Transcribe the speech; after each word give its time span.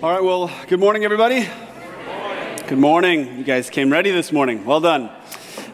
All 0.00 0.12
right, 0.12 0.22
well, 0.22 0.48
good 0.68 0.78
morning, 0.78 1.02
everybody. 1.02 1.48
Good 2.68 2.78
morning. 2.78 3.36
You 3.36 3.42
guys 3.42 3.68
came 3.68 3.90
ready 3.90 4.12
this 4.12 4.30
morning. 4.30 4.64
Well 4.64 4.78
done. 4.78 5.10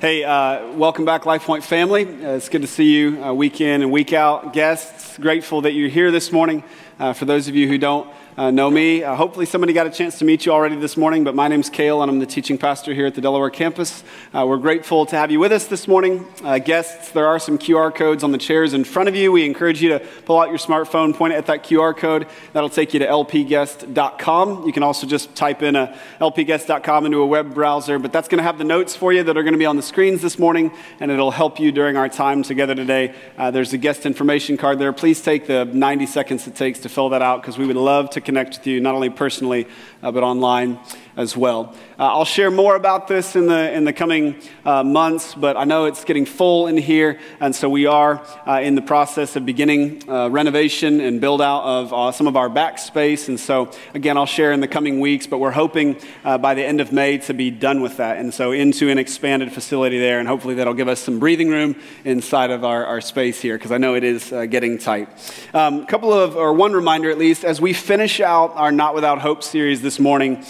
Hey, 0.00 0.24
uh, 0.24 0.72
welcome 0.72 1.04
back, 1.04 1.26
Life 1.26 1.44
Point 1.44 1.62
family. 1.62 2.06
Uh, 2.06 2.30
it's 2.30 2.48
good 2.48 2.62
to 2.62 2.66
see 2.66 2.90
you 2.90 3.22
uh, 3.22 3.34
week 3.34 3.60
in 3.60 3.82
and 3.82 3.92
week 3.92 4.14
out. 4.14 4.54
Guests, 4.54 5.18
grateful 5.18 5.60
that 5.60 5.72
you're 5.72 5.90
here 5.90 6.10
this 6.10 6.32
morning. 6.32 6.64
Uh, 6.98 7.12
for 7.12 7.26
those 7.26 7.48
of 7.48 7.54
you 7.54 7.68
who 7.68 7.76
don't, 7.76 8.08
uh, 8.36 8.50
know 8.50 8.70
me. 8.70 9.04
Uh, 9.04 9.14
hopefully, 9.14 9.46
somebody 9.46 9.72
got 9.72 9.86
a 9.86 9.90
chance 9.90 10.18
to 10.18 10.24
meet 10.24 10.44
you 10.44 10.52
already 10.52 10.74
this 10.76 10.96
morning, 10.96 11.22
but 11.22 11.36
my 11.36 11.46
name's 11.46 11.70
Kale, 11.70 12.02
and 12.02 12.10
I'm 12.10 12.18
the 12.18 12.26
teaching 12.26 12.58
pastor 12.58 12.92
here 12.92 13.06
at 13.06 13.14
the 13.14 13.20
Delaware 13.20 13.50
campus. 13.50 14.02
Uh, 14.32 14.44
we're 14.46 14.56
grateful 14.56 15.06
to 15.06 15.16
have 15.16 15.30
you 15.30 15.38
with 15.38 15.52
us 15.52 15.66
this 15.66 15.86
morning. 15.86 16.26
Uh, 16.42 16.58
guests, 16.58 17.12
there 17.12 17.28
are 17.28 17.38
some 17.38 17.58
QR 17.58 17.94
codes 17.94 18.24
on 18.24 18.32
the 18.32 18.38
chairs 18.38 18.74
in 18.74 18.82
front 18.82 19.08
of 19.08 19.14
you. 19.14 19.30
We 19.30 19.44
encourage 19.44 19.80
you 19.80 19.90
to 19.90 20.00
pull 20.24 20.40
out 20.40 20.48
your 20.48 20.58
smartphone, 20.58 21.14
point 21.14 21.32
it 21.32 21.36
at 21.36 21.46
that 21.46 21.62
QR 21.62 21.96
code. 21.96 22.26
That'll 22.52 22.68
take 22.68 22.92
you 22.92 22.98
to 23.00 23.06
lpguest.com. 23.06 24.66
You 24.66 24.72
can 24.72 24.82
also 24.82 25.06
just 25.06 25.36
type 25.36 25.62
in 25.62 25.76
a 25.76 25.96
lpguest.com 26.20 27.06
into 27.06 27.18
a 27.18 27.26
web 27.26 27.54
browser, 27.54 28.00
but 28.00 28.12
that's 28.12 28.26
going 28.26 28.38
to 28.38 28.44
have 28.44 28.58
the 28.58 28.64
notes 28.64 28.96
for 28.96 29.12
you 29.12 29.22
that 29.22 29.36
are 29.36 29.42
going 29.44 29.54
to 29.54 29.58
be 29.58 29.66
on 29.66 29.76
the 29.76 29.82
screens 29.82 30.22
this 30.22 30.40
morning, 30.40 30.72
and 30.98 31.12
it'll 31.12 31.30
help 31.30 31.60
you 31.60 31.70
during 31.70 31.96
our 31.96 32.08
time 32.08 32.42
together 32.42 32.74
today. 32.74 33.14
Uh, 33.38 33.52
there's 33.52 33.72
a 33.72 33.78
guest 33.78 34.06
information 34.06 34.56
card 34.56 34.80
there. 34.80 34.92
Please 34.92 35.20
take 35.20 35.46
the 35.46 35.66
90 35.66 36.06
seconds 36.06 36.48
it 36.48 36.56
takes 36.56 36.80
to 36.80 36.88
fill 36.88 37.10
that 37.10 37.22
out 37.22 37.40
because 37.40 37.56
we 37.56 37.66
would 37.66 37.76
love 37.76 38.10
to 38.10 38.23
connect 38.24 38.58
with 38.58 38.66
you, 38.66 38.80
not 38.80 38.94
only 38.94 39.10
personally, 39.10 39.66
but 40.12 40.22
online 40.22 40.78
as 41.16 41.36
well. 41.36 41.74
Uh, 41.98 42.06
I'll 42.06 42.24
share 42.24 42.50
more 42.50 42.74
about 42.74 43.06
this 43.06 43.36
in 43.36 43.46
the, 43.46 43.72
in 43.72 43.84
the 43.84 43.92
coming 43.92 44.34
uh, 44.64 44.82
months, 44.82 45.34
but 45.34 45.56
I 45.56 45.64
know 45.64 45.84
it's 45.84 46.04
getting 46.04 46.26
full 46.26 46.66
in 46.66 46.76
here, 46.76 47.20
and 47.38 47.54
so 47.54 47.68
we 47.68 47.86
are 47.86 48.20
uh, 48.46 48.60
in 48.60 48.74
the 48.74 48.82
process 48.82 49.36
of 49.36 49.46
beginning 49.46 50.00
renovation 50.06 51.00
and 51.00 51.20
build 51.20 51.40
out 51.40 51.62
of 51.62 52.14
some 52.14 52.26
of 52.26 52.36
our 52.36 52.48
back 52.48 52.78
space. 52.78 53.28
And 53.28 53.38
so, 53.38 53.70
again, 53.94 54.16
I'll 54.16 54.26
share 54.26 54.52
in 54.52 54.60
the 54.60 54.68
coming 54.68 55.00
weeks, 55.00 55.26
but 55.26 55.38
we're 55.38 55.52
hoping 55.52 56.00
by 56.22 56.54
the 56.54 56.64
end 56.64 56.80
of 56.80 56.92
May 56.92 57.18
to 57.18 57.34
be 57.34 57.50
done 57.50 57.80
with 57.80 57.98
that. 57.98 58.18
And 58.18 58.34
so, 58.34 58.52
into 58.52 58.90
an 58.90 58.98
expanded 58.98 59.52
facility 59.52 59.98
there, 59.98 60.18
and 60.18 60.26
hopefully 60.26 60.56
that'll 60.56 60.74
give 60.74 60.88
us 60.88 61.00
some 61.00 61.18
breathing 61.18 61.48
room 61.48 61.76
inside 62.04 62.50
of 62.50 62.64
our, 62.64 62.84
our 62.86 63.00
space 63.00 63.40
here, 63.40 63.56
because 63.56 63.72
I 63.72 63.78
know 63.78 63.94
it 63.94 64.04
is 64.04 64.30
getting 64.50 64.78
tight. 64.78 65.08
A 65.52 65.60
um, 65.60 65.86
couple 65.86 66.12
of, 66.12 66.36
or 66.36 66.52
one 66.52 66.72
reminder 66.72 67.10
at 67.10 67.18
least, 67.18 67.44
as 67.44 67.60
we 67.60 67.72
finish 67.72 68.20
out 68.20 68.52
our 68.56 68.72
Not 68.72 68.94
Without 68.94 69.20
Hope 69.20 69.42
series 69.42 69.80
this 69.80 69.93
morning, 69.98 70.44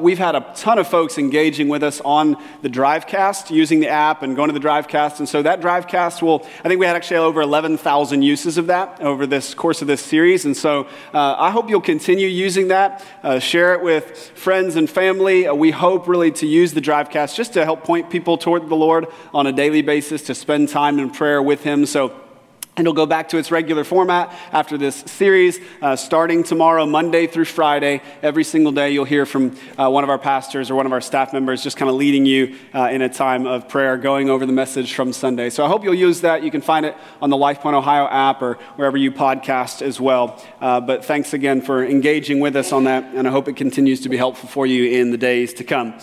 we've 0.00 0.18
had 0.18 0.34
a 0.34 0.52
ton 0.56 0.78
of 0.78 0.88
folks 0.88 1.18
engaging 1.18 1.68
with 1.68 1.82
us 1.82 2.00
on 2.04 2.36
the 2.62 2.68
Drivecast, 2.68 3.50
using 3.50 3.80
the 3.80 3.88
app 3.88 4.22
and 4.22 4.36
going 4.36 4.52
to 4.52 4.58
the 4.58 4.66
Drivecast. 4.66 5.18
And 5.18 5.28
so 5.28 5.42
that 5.42 5.60
Drivecast 5.60 6.22
will, 6.22 6.46
I 6.64 6.68
think 6.68 6.80
we 6.80 6.86
had 6.86 6.96
actually 6.96 7.18
over 7.18 7.40
11,000 7.40 8.22
uses 8.22 8.58
of 8.58 8.66
that 8.68 9.00
over 9.00 9.26
this 9.26 9.54
course 9.54 9.82
of 9.82 9.88
this 9.88 10.00
series. 10.00 10.44
And 10.44 10.56
so 10.56 10.84
uh, 11.14 11.36
I 11.38 11.50
hope 11.50 11.68
you'll 11.68 11.80
continue 11.80 12.28
using 12.28 12.68
that. 12.68 13.04
Uh, 13.22 13.38
share 13.38 13.74
it 13.74 13.82
with 13.82 14.18
friends 14.34 14.76
and 14.76 14.88
family. 14.88 15.46
Uh, 15.46 15.54
we 15.54 15.70
hope 15.70 16.08
really 16.08 16.30
to 16.32 16.46
use 16.46 16.72
the 16.74 16.80
Drivecast 16.80 17.34
just 17.34 17.52
to 17.54 17.64
help 17.64 17.84
point 17.84 18.10
people 18.10 18.38
toward 18.38 18.68
the 18.68 18.76
Lord 18.76 19.06
on 19.32 19.46
a 19.46 19.52
daily 19.52 19.82
basis, 19.82 20.22
to 20.22 20.34
spend 20.34 20.68
time 20.68 20.98
in 20.98 21.10
prayer 21.10 21.42
with 21.42 21.62
Him. 21.62 21.86
So 21.86 22.18
it'll 22.78 22.94
go 22.94 23.04
back 23.04 23.28
to 23.28 23.36
its 23.36 23.50
regular 23.50 23.84
format 23.84 24.32
after 24.50 24.78
this 24.78 24.96
series, 24.96 25.58
uh, 25.82 25.94
starting 25.94 26.42
tomorrow, 26.42 26.86
Monday 26.86 27.26
through 27.26 27.44
Friday. 27.44 28.00
Every 28.22 28.44
single 28.44 28.72
day, 28.72 28.92
you'll 28.92 29.04
hear 29.04 29.26
from 29.26 29.54
uh, 29.76 29.90
one 29.90 30.04
of 30.04 30.10
our 30.10 30.18
pastors 30.18 30.70
or 30.70 30.74
one 30.74 30.86
of 30.86 30.92
our 30.92 31.02
staff 31.02 31.34
members 31.34 31.62
just 31.62 31.76
kind 31.76 31.90
of 31.90 31.96
leading 31.96 32.24
you 32.24 32.56
uh, 32.74 32.88
in 32.90 33.02
a 33.02 33.10
time 33.10 33.46
of 33.46 33.68
prayer, 33.68 33.98
going 33.98 34.30
over 34.30 34.46
the 34.46 34.54
message 34.54 34.94
from 34.94 35.12
Sunday. 35.12 35.50
So 35.50 35.66
I 35.66 35.68
hope 35.68 35.84
you'll 35.84 35.92
use 35.92 36.22
that. 36.22 36.42
You 36.42 36.50
can 36.50 36.62
find 36.62 36.86
it 36.86 36.96
on 37.20 37.28
the 37.28 37.36
LifePoint 37.36 37.74
Ohio 37.74 38.06
app 38.06 38.40
or 38.40 38.54
wherever 38.76 38.96
you 38.96 39.12
podcast 39.12 39.82
as 39.82 40.00
well. 40.00 40.42
Uh, 40.58 40.80
but 40.80 41.04
thanks 41.04 41.34
again 41.34 41.60
for 41.60 41.84
engaging 41.84 42.40
with 42.40 42.56
us 42.56 42.72
on 42.72 42.84
that, 42.84 43.04
and 43.14 43.28
I 43.28 43.30
hope 43.30 43.48
it 43.48 43.56
continues 43.56 44.00
to 44.00 44.08
be 44.08 44.16
helpful 44.16 44.48
for 44.48 44.66
you 44.66 44.98
in 44.98 45.10
the 45.10 45.18
days 45.18 45.52
to 45.54 45.64
come. 45.64 45.94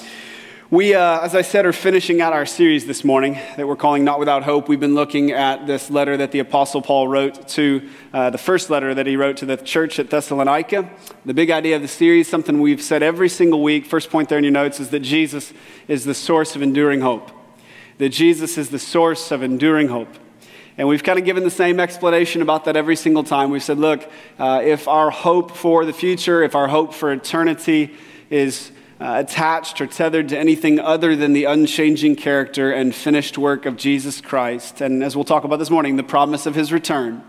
We, 0.71 0.93
uh, 0.93 1.21
as 1.21 1.33
I 1.33 1.41
said, 1.41 1.65
are 1.65 1.73
finishing 1.73 2.21
out 2.21 2.31
our 2.31 2.45
series 2.45 2.85
this 2.85 3.03
morning 3.03 3.39
that 3.57 3.67
we're 3.67 3.75
calling 3.75 4.03
Not 4.03 4.19
Without 4.19 4.43
Hope. 4.43 4.69
We've 4.69 4.79
been 4.79 4.93
looking 4.93 5.31
at 5.31 5.65
this 5.65 5.89
letter 5.89 6.15
that 6.17 6.31
the 6.31 6.37
Apostle 6.37 6.83
Paul 6.83 7.07
wrote 7.07 7.47
to 7.47 7.89
uh, 8.13 8.29
the 8.29 8.37
first 8.37 8.69
letter 8.69 8.93
that 8.93 9.07
he 9.07 9.17
wrote 9.17 9.37
to 9.37 9.47
the 9.47 9.57
church 9.57 9.97
at 9.97 10.11
Thessalonica. 10.11 10.87
The 11.25 11.33
big 11.33 11.49
idea 11.49 11.77
of 11.77 11.81
the 11.81 11.87
series, 11.87 12.27
something 12.27 12.61
we've 12.61 12.83
said 12.83 13.01
every 13.01 13.29
single 13.29 13.63
week, 13.63 13.87
first 13.87 14.11
point 14.11 14.29
there 14.29 14.37
in 14.37 14.43
your 14.43 14.53
notes, 14.53 14.79
is 14.79 14.89
that 14.89 14.99
Jesus 14.99 15.53
is 15.87 16.05
the 16.05 16.13
source 16.13 16.55
of 16.55 16.61
enduring 16.61 17.01
hope. 17.01 17.31
That 17.97 18.09
Jesus 18.09 18.55
is 18.55 18.69
the 18.69 18.77
source 18.77 19.31
of 19.31 19.41
enduring 19.41 19.87
hope. 19.87 20.13
And 20.77 20.87
we've 20.87 21.03
kind 21.03 21.17
of 21.17 21.25
given 21.25 21.43
the 21.43 21.49
same 21.49 21.79
explanation 21.79 22.43
about 22.43 22.65
that 22.65 22.77
every 22.77 22.95
single 22.95 23.23
time. 23.23 23.49
We've 23.49 23.63
said, 23.63 23.79
look, 23.79 24.07
uh, 24.37 24.61
if 24.63 24.87
our 24.87 25.09
hope 25.09 25.57
for 25.57 25.83
the 25.83 25.93
future, 25.93 26.43
if 26.43 26.53
our 26.53 26.67
hope 26.67 26.93
for 26.93 27.11
eternity 27.11 27.95
is 28.29 28.71
uh, 28.99 29.15
attached 29.17 29.79
or 29.79 29.87
tethered 29.87 30.29
to 30.29 30.37
anything 30.37 30.79
other 30.79 31.15
than 31.15 31.33
the 31.33 31.45
unchanging 31.45 32.15
character 32.15 32.71
and 32.71 32.93
finished 32.93 33.37
work 33.37 33.65
of 33.65 33.77
Jesus 33.77 34.19
Christ. 34.19 34.81
And 34.81 35.03
as 35.03 35.15
we'll 35.15 35.25
talk 35.25 35.45
about 35.45 35.57
this 35.57 35.69
morning, 35.69 35.95
the 35.95 36.03
promise 36.03 36.45
of 36.45 36.53
his 36.53 36.73
return. 36.73 37.23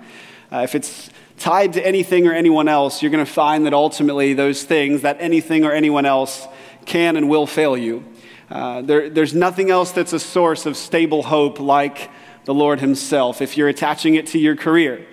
Uh, 0.50 0.62
if 0.64 0.74
it's 0.74 1.10
tied 1.38 1.72
to 1.74 1.86
anything 1.86 2.26
or 2.26 2.32
anyone 2.32 2.66
else, 2.66 3.02
you're 3.02 3.10
going 3.12 3.24
to 3.24 3.30
find 3.30 3.66
that 3.66 3.72
ultimately 3.72 4.34
those 4.34 4.64
things, 4.64 5.02
that 5.02 5.16
anything 5.20 5.64
or 5.64 5.70
anyone 5.70 6.06
else, 6.06 6.46
can 6.86 7.16
and 7.16 7.30
will 7.30 7.46
fail 7.46 7.76
you. 7.76 8.04
Uh, 8.50 8.82
there, 8.82 9.08
there's 9.08 9.32
nothing 9.32 9.70
else 9.70 9.92
that's 9.92 10.12
a 10.12 10.18
source 10.18 10.66
of 10.66 10.76
stable 10.76 11.22
hope 11.22 11.60
like 11.60 12.10
the 12.46 12.54
Lord 12.54 12.80
Himself. 12.80 13.40
If 13.40 13.56
you're 13.56 13.68
attaching 13.68 14.16
it 14.16 14.26
to 14.28 14.40
your 14.40 14.56
career, 14.56 15.06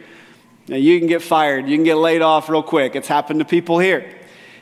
now 0.68 0.78
you 0.78 0.98
can 0.98 1.08
get 1.08 1.22
fired, 1.22 1.68
you 1.68 1.78
can 1.78 1.86
get 1.86 1.96
laid 1.96 2.24
off 2.24 2.50
real 2.50 2.64
quick. 2.64 2.96
It's 2.96 3.08
happened 3.08 3.40
to 3.40 3.46
people 3.46 3.78
here. 3.78 4.17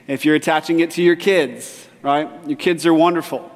If 0.08 0.24
you're 0.24 0.36
attaching 0.36 0.82
it 0.82 0.92
to 0.92 1.02
your 1.02 1.16
kids, 1.16 1.88
right? 2.04 2.30
Your 2.48 2.58
kids 2.58 2.86
are 2.86 2.94
wonderful. 2.94 3.52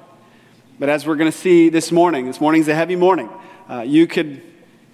But 0.79 0.89
as 0.89 1.05
we're 1.05 1.15
going 1.15 1.31
to 1.31 1.37
see 1.37 1.69
this 1.69 1.91
morning, 1.91 2.25
this 2.25 2.41
morning's 2.41 2.67
a 2.67 2.73
heavy 2.73 2.95
morning. 2.95 3.29
Uh, 3.69 3.81
you 3.81 4.07
could, 4.07 4.41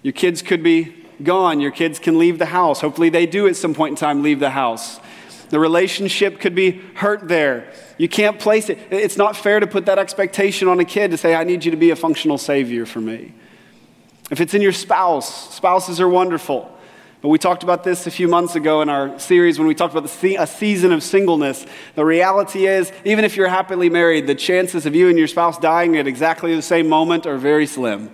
your 0.02 0.12
kids 0.12 0.42
could 0.42 0.64
be 0.64 1.06
gone. 1.24 1.62
Your 1.62 1.72
kids 1.72 1.98
can 1.98 2.20
leave 2.20 2.40
the 2.40 2.48
house. 2.48 2.82
Hopefully, 2.82 3.10
they 3.10 3.26
do 3.26 3.48
at 3.48 3.56
some 3.56 3.74
point 3.74 3.92
in 3.92 3.96
time 3.96 4.22
leave 4.22 4.42
the 4.42 4.50
house. 4.50 5.00
The 5.50 5.60
relationship 5.60 6.42
could 6.42 6.56
be 6.56 6.72
hurt 6.96 7.28
there. 7.30 7.72
You 7.98 8.10
can't 8.10 8.38
place 8.38 8.70
it. 8.70 8.80
It's 8.90 9.16
not 9.16 9.38
fair 9.38 9.62
to 9.62 9.68
put 9.68 9.86
that 9.86 10.00
expectation 10.00 10.68
on 10.68 10.80
a 10.82 10.86
kid 10.86 11.12
to 11.12 11.18
say, 11.18 11.36
I 11.36 11.46
need 11.46 11.64
you 11.64 11.72
to 11.72 11.78
be 11.78 11.92
a 11.92 11.96
functional 11.96 12.38
savior 12.38 12.86
for 12.86 13.00
me. 13.00 13.34
If 14.30 14.42
it's 14.42 14.54
in 14.54 14.62
your 14.62 14.74
spouse, 14.74 15.54
spouses 15.56 16.02
are 16.02 16.10
wonderful. 16.10 16.75
But 17.22 17.30
we 17.30 17.38
talked 17.40 17.64
about 17.64 17.84
this 17.84 18.06
a 18.08 18.12
few 18.12 18.28
months 18.28 18.56
ago 18.56 18.82
in 18.82 18.90
our 18.90 19.18
series 19.18 19.58
when 19.58 19.68
we 19.68 19.74
talked 19.74 19.96
about 19.96 20.08
the, 20.08 20.36
a 20.36 20.46
season 20.46 20.92
of 20.92 21.02
singleness. 21.02 21.66
The 21.96 22.06
reality 22.06 22.68
is, 22.68 22.92
even 23.04 23.26
if 23.26 23.36
you're 23.36 23.48
happily 23.48 23.90
married, 23.90 24.28
the 24.28 24.36
chances 24.36 24.86
of 24.86 24.94
you 24.94 25.10
and 25.10 25.18
your 25.18 25.28
spouse 25.28 25.58
dying 25.58 25.98
at 25.98 26.08
exactly 26.08 26.56
the 26.56 26.62
same 26.62 26.88
moment 26.88 27.26
are 27.26 27.38
very 27.38 27.66
slim. 27.66 28.12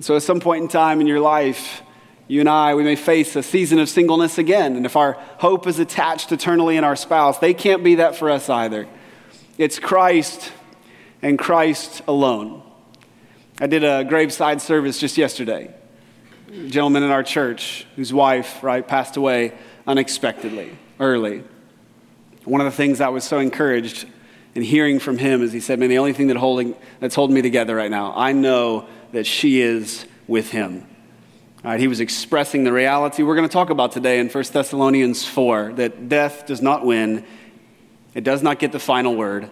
So 0.00 0.16
at 0.16 0.22
some 0.22 0.40
point 0.40 0.62
in 0.62 0.68
time 0.68 1.00
in 1.00 1.06
your 1.06 1.20
life, 1.20 1.82
you 2.26 2.40
and 2.40 2.48
I, 2.48 2.74
we 2.74 2.82
may 2.82 2.96
face 2.96 3.36
a 3.36 3.42
season 3.42 3.78
of 3.78 3.88
singleness 3.88 4.38
again. 4.38 4.76
And 4.76 4.86
if 4.86 4.96
our 4.96 5.12
hope 5.38 5.66
is 5.66 5.78
attached 5.78 6.32
eternally 6.32 6.76
in 6.76 6.84
our 6.84 6.96
spouse, 6.96 7.38
they 7.38 7.54
can't 7.54 7.84
be 7.84 7.96
that 7.96 8.16
for 8.16 8.30
us 8.30 8.48
either. 8.48 8.88
It's 9.58 9.78
Christ 9.78 10.50
and 11.22 11.38
Christ 11.38 12.02
alone. 12.08 12.62
I 13.60 13.66
did 13.66 13.84
a 13.84 14.04
graveside 14.04 14.62
service 14.62 14.98
just 14.98 15.18
yesterday 15.18 15.74
gentleman 16.68 17.02
in 17.02 17.10
our 17.10 17.22
church 17.22 17.86
whose 17.96 18.12
wife, 18.12 18.62
right, 18.62 18.86
passed 18.86 19.16
away 19.16 19.52
unexpectedly, 19.86 20.76
early. 20.98 21.44
One 22.44 22.60
of 22.60 22.64
the 22.64 22.76
things 22.76 23.00
I 23.00 23.08
was 23.08 23.24
so 23.24 23.38
encouraged 23.38 24.06
in 24.54 24.62
hearing 24.62 24.98
from 24.98 25.18
him 25.18 25.42
is 25.42 25.52
he 25.52 25.60
said, 25.60 25.78
Man, 25.78 25.88
the 25.88 25.98
only 25.98 26.12
thing 26.12 26.28
that 26.28 26.36
holding, 26.36 26.74
that's 26.98 27.14
holding 27.14 27.34
me 27.34 27.42
together 27.42 27.76
right 27.76 27.90
now, 27.90 28.12
I 28.16 28.32
know 28.32 28.86
that 29.12 29.26
she 29.26 29.60
is 29.60 30.06
with 30.26 30.50
him. 30.50 30.86
All 31.64 31.70
right, 31.70 31.80
he 31.80 31.88
was 31.88 32.00
expressing 32.00 32.64
the 32.64 32.72
reality 32.72 33.22
we're 33.22 33.36
going 33.36 33.48
to 33.48 33.52
talk 33.52 33.70
about 33.70 33.92
today 33.92 34.18
in 34.18 34.28
1 34.28 34.44
Thessalonians 34.52 35.26
4 35.26 35.74
that 35.74 36.08
death 36.08 36.46
does 36.46 36.62
not 36.62 36.86
win, 36.86 37.24
it 38.14 38.24
does 38.24 38.42
not 38.42 38.58
get 38.58 38.72
the 38.72 38.78
final 38.78 39.14
word. 39.14 39.50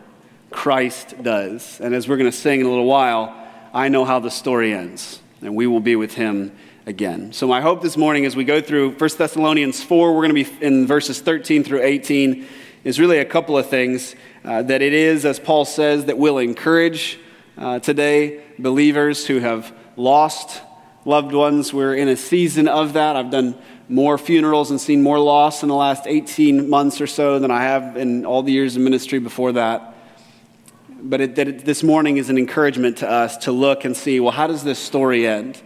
Christ 0.51 1.23
does. 1.23 1.79
And 1.81 1.95
as 1.95 2.09
we're 2.09 2.17
going 2.17 2.31
to 2.31 2.37
sing 2.37 2.61
in 2.61 2.67
a 2.67 2.71
little 2.71 2.87
while, 2.87 3.37
I 3.75 3.89
know 3.89 4.07
how 4.07 4.19
the 4.19 4.31
story 4.31 4.73
ends, 4.73 5.21
and 5.43 5.55
we 5.55 5.67
will 5.67 5.81
be 5.81 5.95
with 5.95 6.15
him 6.15 6.57
again. 6.89 7.35
So, 7.35 7.47
my 7.47 7.61
hope 7.61 7.83
this 7.83 7.99
morning 7.99 8.25
as 8.25 8.35
we 8.35 8.45
go 8.45 8.63
through 8.63 8.93
1 8.93 9.11
Thessalonians 9.19 9.83
4, 9.83 10.15
we're 10.15 10.27
going 10.27 10.43
to 10.43 10.51
be 10.51 10.67
in 10.67 10.87
verses 10.87 11.21
13 11.21 11.63
through 11.63 11.83
18, 11.83 12.47
is 12.83 12.99
really 12.99 13.19
a 13.19 13.27
couple 13.27 13.59
of 13.59 13.69
things. 13.69 14.17
Uh, 14.43 14.63
that 14.63 14.81
it 14.81 14.95
is, 14.95 15.27
as 15.27 15.39
Paul 15.39 15.67
says, 15.67 16.07
that 16.07 16.17
will 16.17 16.39
encourage 16.39 17.21
uh, 17.59 17.79
today 17.81 18.43
believers 18.59 19.27
who 19.27 19.39
have 19.41 19.71
lost 19.97 20.63
loved 21.05 21.33
ones. 21.33 21.75
We're 21.75 21.95
in 21.95 22.09
a 22.09 22.17
season 22.17 22.69
of 22.69 22.95
that. 22.95 23.17
I've 23.17 23.31
done 23.31 23.59
more 23.91 24.17
funerals 24.17 24.71
and 24.71 24.81
seen 24.81 25.03
more 25.03 25.19
loss 25.19 25.63
in 25.63 25.69
the 25.69 25.75
last 25.75 26.07
18 26.07 26.71
months 26.71 27.03
or 27.03 27.07
so 27.07 27.39
than 27.39 27.51
I 27.51 27.65
have 27.65 27.99
in 27.99 28.25
all 28.25 28.43
the 28.43 28.53
years 28.53 28.77
of 28.77 28.83
ministry 28.83 29.19
before 29.19 29.53
that. 29.53 29.95
But 31.03 31.21
it, 31.21 31.35
that 31.37 31.49
it, 31.49 31.65
this 31.67 31.83
morning 31.83 32.17
is 32.17 32.31
an 32.31 32.39
encouragement 32.39 32.99
to 32.99 33.11
us 33.11 33.37
to 33.39 33.53
look 33.53 33.85
and 33.85 33.95
see 33.95 34.21
well, 34.21 34.33
how 34.33 34.47
does 34.47 34.65
this 34.65 34.79
story 34.79 35.27
end? 35.27 35.61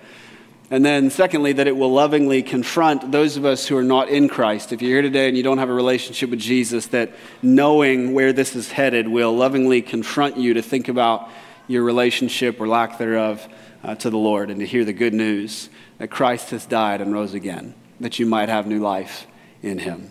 And 0.72 0.82
then, 0.82 1.10
secondly, 1.10 1.52
that 1.52 1.66
it 1.66 1.76
will 1.76 1.92
lovingly 1.92 2.42
confront 2.42 3.12
those 3.12 3.36
of 3.36 3.44
us 3.44 3.66
who 3.66 3.76
are 3.76 3.82
not 3.82 4.08
in 4.08 4.26
Christ. 4.26 4.72
If 4.72 4.80
you're 4.80 4.92
here 4.92 5.02
today 5.02 5.28
and 5.28 5.36
you 5.36 5.42
don't 5.42 5.58
have 5.58 5.68
a 5.68 5.74
relationship 5.74 6.30
with 6.30 6.38
Jesus, 6.38 6.86
that 6.86 7.12
knowing 7.42 8.14
where 8.14 8.32
this 8.32 8.56
is 8.56 8.72
headed 8.72 9.06
will 9.06 9.36
lovingly 9.36 9.82
confront 9.82 10.38
you 10.38 10.54
to 10.54 10.62
think 10.62 10.88
about 10.88 11.28
your 11.68 11.82
relationship 11.82 12.58
or 12.58 12.66
lack 12.66 12.96
thereof 12.96 13.46
uh, 13.84 13.96
to 13.96 14.08
the 14.08 14.16
Lord 14.16 14.48
and 14.48 14.60
to 14.60 14.66
hear 14.66 14.82
the 14.82 14.94
good 14.94 15.12
news 15.12 15.68
that 15.98 16.08
Christ 16.08 16.52
has 16.52 16.64
died 16.64 17.02
and 17.02 17.12
rose 17.12 17.34
again, 17.34 17.74
that 18.00 18.18
you 18.18 18.24
might 18.24 18.48
have 18.48 18.66
new 18.66 18.80
life 18.80 19.26
in 19.62 19.78
him. 19.78 20.10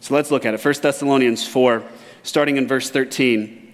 So 0.00 0.14
let's 0.14 0.32
look 0.32 0.44
at 0.44 0.52
it. 0.52 0.64
1 0.64 0.74
Thessalonians 0.82 1.46
4, 1.46 1.80
starting 2.24 2.56
in 2.56 2.66
verse 2.66 2.90
13. 2.90 3.72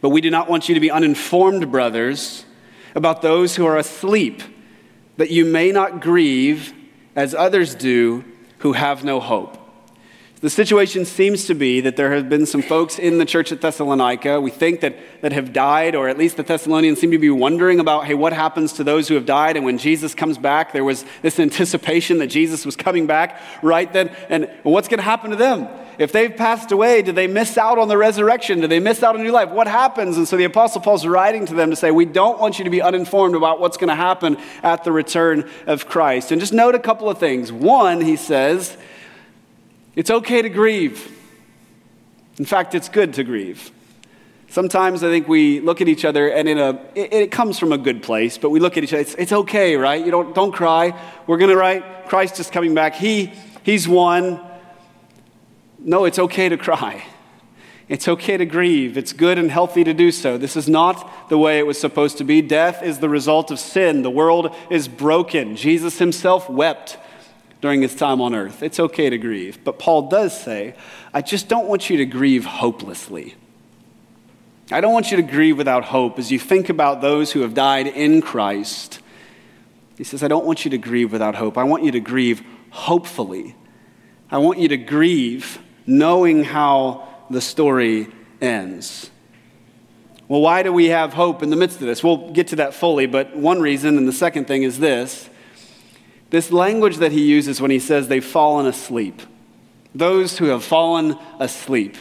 But 0.00 0.08
we 0.08 0.20
do 0.20 0.30
not 0.32 0.50
want 0.50 0.68
you 0.68 0.74
to 0.74 0.80
be 0.80 0.90
uninformed, 0.90 1.70
brothers, 1.70 2.44
about 2.96 3.22
those 3.22 3.54
who 3.54 3.64
are 3.64 3.76
asleep 3.76 4.42
that 5.16 5.30
you 5.30 5.44
may 5.44 5.72
not 5.72 6.00
grieve 6.00 6.72
as 7.14 7.34
others 7.34 7.74
do 7.74 8.24
who 8.58 8.72
have 8.72 9.04
no 9.04 9.20
hope. 9.20 9.58
The 10.40 10.50
situation 10.50 11.06
seems 11.06 11.46
to 11.46 11.54
be 11.54 11.80
that 11.80 11.96
there 11.96 12.12
have 12.12 12.28
been 12.28 12.44
some 12.44 12.60
folks 12.60 12.98
in 12.98 13.16
the 13.16 13.24
church 13.24 13.52
at 13.52 13.62
Thessalonica, 13.62 14.38
we 14.38 14.50
think 14.50 14.80
that, 14.80 14.94
that 15.22 15.32
have 15.32 15.52
died, 15.52 15.94
or 15.94 16.08
at 16.08 16.18
least 16.18 16.36
the 16.36 16.42
Thessalonians 16.42 17.00
seem 17.00 17.10
to 17.10 17.18
be 17.18 17.30
wondering 17.30 17.80
about, 17.80 18.04
hey, 18.04 18.12
what 18.12 18.34
happens 18.34 18.74
to 18.74 18.84
those 18.84 19.08
who 19.08 19.14
have 19.14 19.24
died? 19.24 19.56
And 19.56 19.64
when 19.64 19.78
Jesus 19.78 20.14
comes 20.14 20.36
back, 20.36 20.72
there 20.72 20.84
was 20.84 21.06
this 21.22 21.40
anticipation 21.40 22.18
that 22.18 22.26
Jesus 22.26 22.66
was 22.66 22.76
coming 22.76 23.06
back 23.06 23.40
right 23.62 23.90
then. 23.90 24.14
And 24.28 24.50
what's 24.62 24.88
going 24.88 24.98
to 24.98 25.04
happen 25.04 25.30
to 25.30 25.36
them? 25.36 25.68
If 25.98 26.12
they've 26.12 26.34
passed 26.34 26.72
away, 26.72 27.02
do 27.02 27.12
they 27.12 27.26
miss 27.26 27.56
out 27.56 27.78
on 27.78 27.88
the 27.88 27.96
resurrection? 27.96 28.60
Do 28.60 28.66
they 28.66 28.80
miss 28.80 29.02
out 29.02 29.16
on 29.16 29.22
new 29.22 29.32
life? 29.32 29.50
What 29.50 29.66
happens? 29.66 30.16
And 30.16 30.28
so 30.28 30.36
the 30.36 30.44
Apostle 30.44 30.80
Paul's 30.80 31.06
writing 31.06 31.46
to 31.46 31.54
them 31.54 31.70
to 31.70 31.76
say, 31.76 31.90
We 31.90 32.04
don't 32.04 32.38
want 32.38 32.58
you 32.58 32.64
to 32.64 32.70
be 32.70 32.82
uninformed 32.82 33.34
about 33.34 33.60
what's 33.60 33.76
going 33.76 33.88
to 33.88 33.94
happen 33.94 34.36
at 34.62 34.84
the 34.84 34.92
return 34.92 35.48
of 35.66 35.88
Christ. 35.88 36.32
And 36.32 36.40
just 36.40 36.52
note 36.52 36.74
a 36.74 36.78
couple 36.78 37.08
of 37.08 37.18
things. 37.18 37.50
One, 37.50 38.00
he 38.00 38.16
says, 38.16 38.76
it's 39.96 40.10
okay 40.10 40.42
to 40.42 40.50
grieve. 40.50 41.10
In 42.38 42.44
fact, 42.44 42.74
it's 42.74 42.90
good 42.90 43.14
to 43.14 43.24
grieve. 43.24 43.72
Sometimes 44.48 45.02
I 45.02 45.08
think 45.08 45.26
we 45.26 45.60
look 45.60 45.80
at 45.80 45.88
each 45.88 46.04
other 46.04 46.28
and 46.28 46.48
in 46.48 46.58
a, 46.58 46.78
it, 46.94 47.12
it 47.12 47.30
comes 47.30 47.58
from 47.58 47.72
a 47.72 47.78
good 47.78 48.02
place, 48.02 48.38
but 48.38 48.50
we 48.50 48.60
look 48.60 48.76
at 48.76 48.84
each 48.84 48.92
other, 48.92 49.00
it's, 49.00 49.14
it's 49.14 49.32
okay, 49.32 49.76
right? 49.76 50.04
You 50.04 50.10
don't, 50.10 50.34
don't 50.34 50.52
cry. 50.52 50.98
We're 51.26 51.38
going 51.38 51.50
to, 51.50 51.56
right? 51.56 52.06
Christ 52.06 52.38
is 52.38 52.50
coming 52.50 52.74
back. 52.74 52.94
He, 52.94 53.32
he's 53.62 53.88
won. 53.88 54.45
No, 55.86 56.04
it's 56.04 56.18
okay 56.18 56.48
to 56.48 56.56
cry. 56.56 57.04
It's 57.88 58.08
okay 58.08 58.36
to 58.36 58.44
grieve. 58.44 58.98
It's 58.98 59.12
good 59.12 59.38
and 59.38 59.48
healthy 59.48 59.84
to 59.84 59.94
do 59.94 60.10
so. 60.10 60.36
This 60.36 60.56
is 60.56 60.68
not 60.68 61.28
the 61.28 61.38
way 61.38 61.60
it 61.60 61.66
was 61.66 61.78
supposed 61.78 62.18
to 62.18 62.24
be. 62.24 62.42
Death 62.42 62.82
is 62.82 62.98
the 62.98 63.08
result 63.08 63.52
of 63.52 63.60
sin. 63.60 64.02
The 64.02 64.10
world 64.10 64.52
is 64.68 64.88
broken. 64.88 65.54
Jesus 65.54 66.00
himself 66.00 66.50
wept 66.50 66.98
during 67.60 67.82
his 67.82 67.94
time 67.94 68.20
on 68.20 68.34
earth. 68.34 68.64
It's 68.64 68.80
okay 68.80 69.08
to 69.08 69.16
grieve. 69.16 69.62
But 69.62 69.78
Paul 69.78 70.08
does 70.08 70.38
say, 70.38 70.74
I 71.14 71.22
just 71.22 71.46
don't 71.46 71.68
want 71.68 71.88
you 71.88 71.98
to 71.98 72.04
grieve 72.04 72.46
hopelessly. 72.46 73.36
I 74.72 74.80
don't 74.80 74.92
want 74.92 75.12
you 75.12 75.18
to 75.18 75.22
grieve 75.22 75.56
without 75.56 75.84
hope 75.84 76.18
as 76.18 76.32
you 76.32 76.40
think 76.40 76.68
about 76.68 77.00
those 77.00 77.30
who 77.30 77.42
have 77.42 77.54
died 77.54 77.86
in 77.86 78.20
Christ. 78.20 78.98
He 79.96 80.02
says, 80.02 80.24
I 80.24 80.28
don't 80.28 80.44
want 80.44 80.64
you 80.64 80.72
to 80.72 80.78
grieve 80.78 81.12
without 81.12 81.36
hope. 81.36 81.56
I 81.56 81.62
want 81.62 81.84
you 81.84 81.92
to 81.92 82.00
grieve 82.00 82.42
hopefully. 82.70 83.54
I 84.28 84.38
want 84.38 84.58
you 84.58 84.66
to 84.66 84.76
grieve 84.76 85.60
knowing 85.86 86.44
how 86.44 87.08
the 87.30 87.40
story 87.40 88.08
ends. 88.40 89.10
Well, 90.28 90.40
why 90.40 90.62
do 90.62 90.72
we 90.72 90.86
have 90.86 91.14
hope 91.14 91.42
in 91.42 91.50
the 91.50 91.56
midst 91.56 91.80
of 91.80 91.86
this? 91.86 92.02
We'll 92.02 92.30
get 92.32 92.48
to 92.48 92.56
that 92.56 92.74
fully, 92.74 93.06
but 93.06 93.36
one 93.36 93.60
reason, 93.60 93.96
and 93.96 94.08
the 94.08 94.12
second 94.12 94.46
thing 94.46 94.62
is 94.64 94.78
this 94.78 95.30
this 96.30 96.50
language 96.50 96.96
that 96.96 97.12
he 97.12 97.24
uses 97.24 97.60
when 97.60 97.70
he 97.70 97.78
says 97.78 98.08
they've 98.08 98.24
fallen 98.24 98.66
asleep. 98.66 99.22
Those 99.94 100.38
who 100.38 100.46
have 100.46 100.64
fallen 100.64 101.16
asleep. 101.38 101.96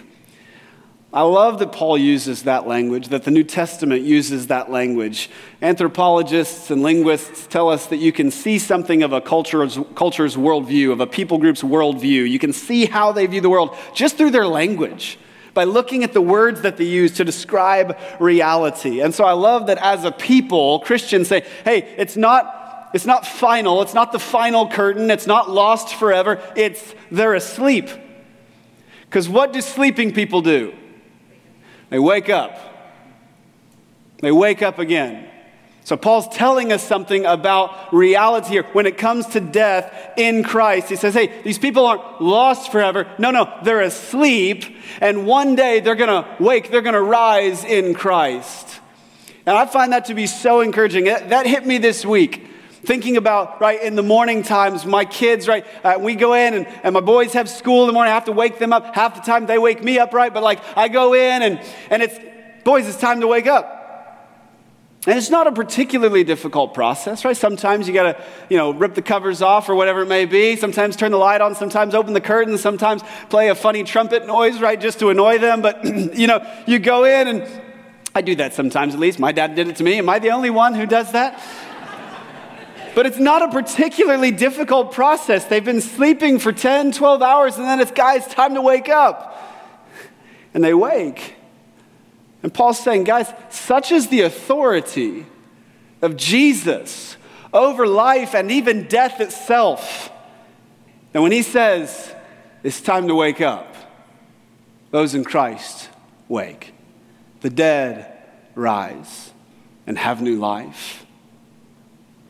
I 1.15 1.21
love 1.21 1.59
that 1.59 1.71
Paul 1.71 1.97
uses 1.97 2.43
that 2.43 2.67
language, 2.67 3.07
that 3.07 3.23
the 3.23 3.31
New 3.31 3.45
Testament 3.45 4.01
uses 4.01 4.47
that 4.47 4.69
language. 4.69 5.29
Anthropologists 5.61 6.69
and 6.69 6.83
linguists 6.83 7.47
tell 7.47 7.69
us 7.69 7.85
that 7.85 7.97
you 7.97 8.11
can 8.11 8.31
see 8.31 8.59
something 8.59 9.01
of 9.01 9.13
a 9.13 9.21
culture's, 9.21 9.79
culture's 9.95 10.35
worldview, 10.35 10.91
of 10.91 10.99
a 10.99 11.07
people 11.07 11.37
group's 11.37 11.61
worldview. 11.61 12.29
You 12.29 12.37
can 12.37 12.51
see 12.51 12.85
how 12.85 13.13
they 13.13 13.27
view 13.27 13.39
the 13.39 13.49
world 13.49 13.77
just 13.93 14.17
through 14.17 14.31
their 14.31 14.45
language, 14.45 15.17
by 15.53 15.63
looking 15.63 16.03
at 16.03 16.11
the 16.11 16.19
words 16.19 16.63
that 16.63 16.75
they 16.75 16.83
use 16.83 17.13
to 17.13 17.23
describe 17.23 17.97
reality. 18.19 18.99
And 18.99 19.15
so 19.15 19.23
I 19.23 19.31
love 19.31 19.67
that 19.67 19.77
as 19.77 20.03
a 20.03 20.11
people, 20.11 20.79
Christians 20.81 21.29
say, 21.29 21.45
hey, 21.63 21.95
it's 21.97 22.17
not, 22.17 22.89
it's 22.93 23.05
not 23.05 23.25
final, 23.25 23.81
it's 23.81 23.93
not 23.93 24.11
the 24.11 24.19
final 24.19 24.67
curtain, 24.67 25.09
it's 25.09 25.27
not 25.27 25.49
lost 25.49 25.95
forever, 25.95 26.41
it's 26.57 26.93
they're 27.09 27.35
asleep. 27.35 27.89
Because 29.05 29.29
what 29.29 29.53
do 29.53 29.61
sleeping 29.61 30.11
people 30.11 30.41
do? 30.41 30.73
They 31.89 31.99
wake 31.99 32.29
up. 32.29 32.57
They 34.19 34.31
wake 34.31 34.61
up 34.61 34.79
again. 34.79 35.29
So, 35.83 35.95
Paul's 35.95 36.27
telling 36.29 36.73
us 36.73 36.83
something 36.83 37.27
about 37.27 37.93
reality 37.93 38.49
here. 38.49 38.63
When 38.73 38.87
it 38.87 38.97
comes 38.97 39.27
to 39.27 39.39
death 39.39 40.13
in 40.17 40.43
Christ, 40.43 40.89
he 40.89 40.95
says, 40.95 41.13
hey, 41.13 41.31
these 41.43 41.59
people 41.59 41.85
aren't 41.85 42.21
lost 42.23 42.71
forever. 42.71 43.07
No, 43.19 43.29
no, 43.29 43.55
they're 43.63 43.81
asleep. 43.81 44.65
And 44.99 45.27
one 45.27 45.53
day 45.55 45.81
they're 45.81 45.93
going 45.93 46.23
to 46.23 46.43
wake, 46.43 46.71
they're 46.71 46.81
going 46.81 46.95
to 46.95 47.01
rise 47.01 47.63
in 47.63 47.93
Christ. 47.93 48.79
And 49.45 49.55
I 49.55 49.67
find 49.67 49.93
that 49.93 50.05
to 50.05 50.15
be 50.15 50.25
so 50.25 50.61
encouraging. 50.61 51.03
That 51.03 51.45
hit 51.45 51.67
me 51.67 51.77
this 51.77 52.03
week 52.03 52.47
thinking 52.85 53.17
about, 53.17 53.59
right, 53.59 53.81
in 53.81 53.95
the 53.95 54.03
morning 54.03 54.43
times, 54.43 54.85
my 54.85 55.05
kids, 55.05 55.47
right, 55.47 55.65
uh, 55.83 55.97
we 55.99 56.15
go 56.15 56.33
in 56.33 56.53
and, 56.53 56.67
and 56.83 56.93
my 56.93 57.01
boys 57.01 57.33
have 57.33 57.49
school 57.49 57.81
in 57.81 57.87
the 57.87 57.93
morning. 57.93 58.11
I 58.11 58.15
have 58.15 58.25
to 58.25 58.31
wake 58.31 58.59
them 58.59 58.73
up. 58.73 58.95
Half 58.95 59.15
the 59.15 59.21
time 59.21 59.45
they 59.45 59.57
wake 59.57 59.83
me 59.83 59.99
up, 59.99 60.13
right? 60.13 60.33
But 60.33 60.43
like 60.43 60.61
I 60.77 60.87
go 60.87 61.13
in 61.13 61.41
and, 61.41 61.61
and 61.89 62.01
it's, 62.01 62.17
boys, 62.63 62.87
it's 62.87 62.97
time 62.97 63.21
to 63.21 63.27
wake 63.27 63.47
up. 63.47 63.75
And 65.07 65.19
it's 65.19 65.29
not 65.29 65.45
a 65.45 65.51
particularly 65.51 66.23
difficult 66.23 66.73
process, 66.73 67.25
right? 67.25 67.37
Sometimes 67.37 67.87
you 67.87 67.93
gotta, 67.93 68.19
you 68.49 68.57
know, 68.57 68.71
rip 68.71 68.95
the 68.95 69.03
covers 69.03 69.43
off 69.43 69.69
or 69.69 69.75
whatever 69.75 70.01
it 70.01 70.07
may 70.07 70.25
be. 70.25 70.55
Sometimes 70.55 70.95
turn 70.95 71.11
the 71.11 71.17
light 71.17 71.41
on, 71.41 71.53
sometimes 71.53 71.93
open 71.93 72.13
the 72.13 72.21
curtains, 72.21 72.61
sometimes 72.61 73.03
play 73.29 73.49
a 73.49 73.55
funny 73.55 73.83
trumpet 73.83 74.25
noise, 74.25 74.59
right, 74.59 74.81
just 74.81 74.97
to 74.99 75.09
annoy 75.09 75.37
them. 75.37 75.61
But, 75.61 75.85
you 76.17 76.25
know, 76.25 76.43
you 76.65 76.79
go 76.79 77.03
in 77.03 77.27
and 77.27 77.61
I 78.15 78.21
do 78.21 78.33
that 78.35 78.55
sometimes 78.55 78.95
at 78.95 78.99
least. 78.99 79.19
My 79.19 79.31
dad 79.31 79.55
did 79.55 79.67
it 79.67 79.75
to 79.75 79.83
me. 79.83 79.99
Am 79.99 80.09
I 80.09 80.17
the 80.17 80.31
only 80.31 80.49
one 80.49 80.73
who 80.73 80.87
does 80.87 81.11
that? 81.11 81.39
But 82.95 83.05
it's 83.05 83.19
not 83.19 83.41
a 83.41 83.49
particularly 83.49 84.31
difficult 84.31 84.93
process. 84.93 85.45
They've 85.45 85.63
been 85.63 85.81
sleeping 85.81 86.39
for 86.39 86.53
10, 86.53 86.93
12 86.93 87.21
hours, 87.21 87.57
and 87.57 87.65
then 87.65 87.81
it's, 87.81 87.91
guys, 87.91 88.25
time 88.25 88.55
to 88.55 88.61
wake 88.61 88.87
up. 88.87 89.37
And 90.53 90.63
they 90.63 90.73
wake. 90.73 91.35
And 92.41 92.53
Paul's 92.53 92.79
saying, 92.79 93.03
guys, 93.03 93.31
such 93.49 93.91
is 93.91 94.07
the 94.07 94.21
authority 94.21 95.25
of 96.01 96.15
Jesus 96.15 97.17
over 97.53 97.85
life 97.85 98.33
and 98.33 98.49
even 98.49 98.87
death 98.87 99.19
itself 99.19 100.11
that 101.11 101.21
when 101.21 101.31
he 101.31 101.41
says, 101.41 102.13
it's 102.63 102.81
time 102.81 103.07
to 103.07 103.15
wake 103.15 103.41
up, 103.41 103.75
those 104.91 105.15
in 105.15 105.23
Christ 105.23 105.89
wake. 106.27 106.73
The 107.41 107.49
dead 107.49 108.11
rise 108.53 109.31
and 109.87 109.97
have 109.97 110.21
new 110.21 110.37
life. 110.37 111.04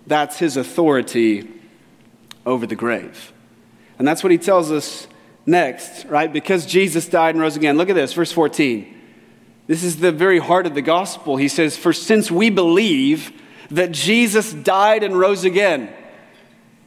That's 0.07 0.37
his 0.37 0.57
authority 0.57 1.49
over 2.45 2.67
the 2.67 2.75
grave. 2.75 3.33
And 3.97 4.07
that's 4.07 4.23
what 4.23 4.31
he 4.31 4.37
tells 4.37 4.71
us 4.71 5.07
next, 5.45 6.05
right? 6.05 6.31
Because 6.31 6.65
Jesus 6.65 7.07
died 7.07 7.35
and 7.35 7.41
rose 7.41 7.55
again. 7.55 7.77
Look 7.77 7.89
at 7.89 7.95
this, 7.95 8.13
verse 8.13 8.31
14. 8.31 8.93
This 9.67 9.83
is 9.83 9.97
the 9.97 10.11
very 10.11 10.39
heart 10.39 10.67
of 10.67 10.75
the 10.75 10.81
gospel. 10.81 11.37
He 11.37 11.47
says, 11.47 11.75
For 11.75 11.93
since 11.93 12.29
we 12.29 12.49
believe 12.49 13.31
that 13.71 13.91
Jesus 13.91 14.53
died 14.53 15.03
and 15.03 15.17
rose 15.17 15.43
again, 15.43 15.91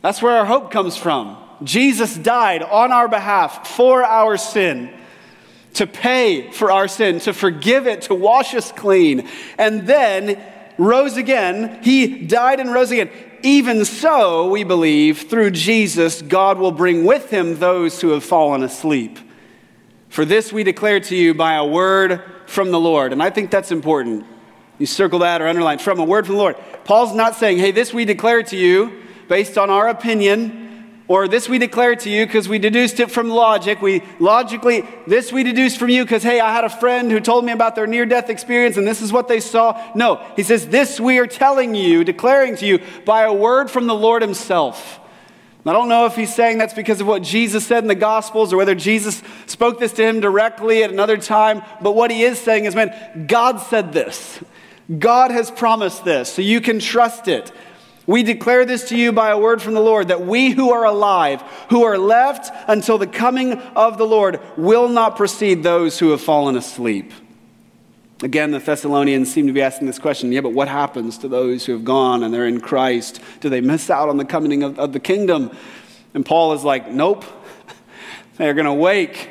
that's 0.01 0.23
where 0.23 0.37
our 0.37 0.45
hope 0.45 0.71
comes 0.71 0.97
from. 0.97 1.37
Jesus 1.65 2.17
died 2.17 2.63
on 2.63 2.93
our 2.93 3.09
behalf 3.09 3.67
for 3.67 4.05
our 4.05 4.37
sin, 4.37 4.95
to 5.75 5.89
pay 5.89 6.53
for 6.53 6.71
our 6.71 6.87
sin, 6.87 7.19
to 7.21 7.33
forgive 7.33 7.89
it, 7.89 8.03
to 8.03 8.15
wash 8.15 8.55
us 8.55 8.71
clean. 8.71 9.29
And 9.59 9.87
then 9.87 10.41
rose 10.79 11.17
again. 11.17 11.83
He 11.83 12.27
died 12.27 12.61
and 12.61 12.73
rose 12.73 12.91
again. 12.91 13.11
Even 13.43 13.85
so, 13.85 14.49
we 14.49 14.65
believe, 14.65 15.29
through 15.29 15.51
Jesus, 15.51 16.23
God 16.23 16.59
will 16.59 16.73
bring 16.73 17.05
with 17.05 17.31
him 17.31 17.59
those 17.59 18.01
who 18.01 18.11
have 18.11 18.25
fallen 18.25 18.63
asleep. 18.63 19.19
For 20.09 20.25
this 20.25 20.53
we 20.53 20.65
declare 20.65 21.01
to 21.01 21.15
you 21.17 21.35
by 21.35 21.55
a 21.55 21.65
word 21.65 22.23
from 22.47 22.71
the 22.71 22.81
Lord. 22.81 23.13
And 23.13 23.23
I 23.23 23.31
think 23.31 23.51
that's 23.51 23.71
important. 23.71 24.25
You 24.79 24.87
circle 24.87 25.19
that 25.21 25.43
or 25.43 25.47
underline 25.47 25.79
from 25.79 25.99
a 25.99 26.05
word 26.05 26.27
from 26.27 26.37
the 26.37 26.41
Lord. 26.41 26.57
Paul's 26.85 27.15
not 27.15 27.35
saying, 27.35 27.59
hey, 27.59 27.73
this 27.73 27.93
we 27.93 28.05
declare 28.05 28.43
to 28.45 28.57
you 28.57 29.03
based 29.29 29.59
on 29.59 29.71
our 29.71 29.89
opinion. 29.89 30.68
Or 31.09 31.27
this 31.27 31.49
we 31.49 31.59
declare 31.59 31.97
to 31.97 32.11
you 32.11 32.27
because 32.27 32.49
we 32.49 32.59
deduced 32.59 33.01
it 33.01 33.11
from 33.11 33.31
logic. 33.31 33.81
We 33.81 34.03
logically, 34.19 34.87
this 35.07 35.33
we 35.33 35.43
deduced 35.43 35.79
from 35.79 35.89
you 35.89 36.05
because, 36.05 36.23
hey, 36.23 36.39
I 36.39 36.53
had 36.53 36.65
a 36.65 36.71
friend 36.71 37.11
who 37.11 37.19
told 37.19 37.47
me 37.47 37.53
about 37.53 37.75
their 37.75 37.87
near 37.87 38.05
death 38.05 38.29
experience 38.29 38.77
and 38.77 38.87
this 38.87 39.01
is 39.01 39.11
what 39.11 39.27
they 39.27 39.41
saw. 39.41 39.91
No, 39.95 40.23
he 40.37 40.43
says, 40.43 40.69
this 40.69 41.01
we 41.01 41.19
are 41.19 41.27
telling 41.27 41.75
you, 41.75 42.05
declaring 42.05 42.57
to 42.57 42.67
you 42.67 42.81
by 43.07 43.23
a 43.23 43.33
word 43.33 43.71
from 43.71 43.87
the 43.87 43.95
Lord 43.95 44.21
himself. 44.21 45.01
I 45.65 45.73
don't 45.73 45.89
know 45.89 46.07
if 46.07 46.17
he's 46.17 46.35
saying 46.35 46.57
that's 46.57 46.73
because 46.73 47.01
of 47.01 47.07
what 47.07 47.23
Jesus 47.23 47.67
said 47.67 47.85
in 47.85 47.89
the 47.89 47.95
Gospels 47.95 48.53
or 48.53 48.57
whether 48.57 48.75
Jesus 48.75 49.23
spoke 49.47 49.79
this 49.79 49.93
to 49.95 50.03
him 50.03 50.21
directly 50.21 50.83
at 50.83 50.91
another 50.91 51.19
time, 51.19 51.63
but 51.83 51.95
what 51.95 52.11
he 52.11 52.23
is 52.23 52.39
saying 52.39 52.65
is, 52.65 52.75
man, 52.75 53.27
God 53.27 53.59
said 53.59 53.93
this. 53.93 54.43
God 54.99 55.31
has 55.31 55.51
promised 55.51 56.05
this, 56.07 56.33
so 56.33 56.41
you 56.41 56.63
can 56.63 56.79
trust 56.79 57.29
it. 57.29 57.53
We 58.09 58.23
declare 58.23 58.65
this 58.65 58.89
to 58.89 58.97
you 58.97 59.13
by 59.13 59.29
a 59.29 59.39
word 59.39 59.61
from 59.61 59.75
the 59.75 59.83
Lord 59.83 60.09
that 60.09 60.23
we 60.23 60.49
who 60.49 60.73
are 60.73 60.87
alive, 60.87 61.43
who 61.69 61.85
are 61.85 61.99
left 61.99 62.51
until 62.67 62.97
the 62.97 63.07
coming 63.07 63.53
of 63.53 63.99
the 63.99 64.07
Lord, 64.07 64.41
will 64.57 64.89
not 64.89 65.19
precede 65.19 65.63
those 65.63 65.99
who 65.99 66.11
have 66.13 66.23
fallen 66.23 66.57
asleep. 66.57 67.13
Again, 68.23 68.51
the 68.51 68.61
Thessalonians 68.61 69.31
seem 69.31 69.47
to 69.47 69.53
be 69.53 69.61
asking 69.61 69.89
this 69.89 69.99
question 69.99 70.33
yeah, 70.33 70.41
but 70.41 70.55
what 70.55 70.69
happens 70.69 71.19
to 71.19 71.29
those 71.29 71.67
who 71.67 71.73
have 71.73 71.85
gone 71.85 72.23
and 72.23 72.33
they're 72.33 72.47
in 72.47 72.63
Christ? 72.63 73.21
Do 73.41 73.51
they 73.51 73.61
miss 73.61 73.91
out 73.91 74.09
on 74.09 74.17
the 74.17 74.25
coming 74.25 74.63
of, 74.63 74.79
of 74.79 74.95
the 74.95 75.01
kingdom? 75.01 75.55
And 76.15 76.25
Paul 76.25 76.55
is 76.55 76.65
like, 76.65 76.91
nope, 76.91 77.27
they're 78.39 78.55
going 78.55 78.65
to 78.65 78.73
wake. 78.73 79.29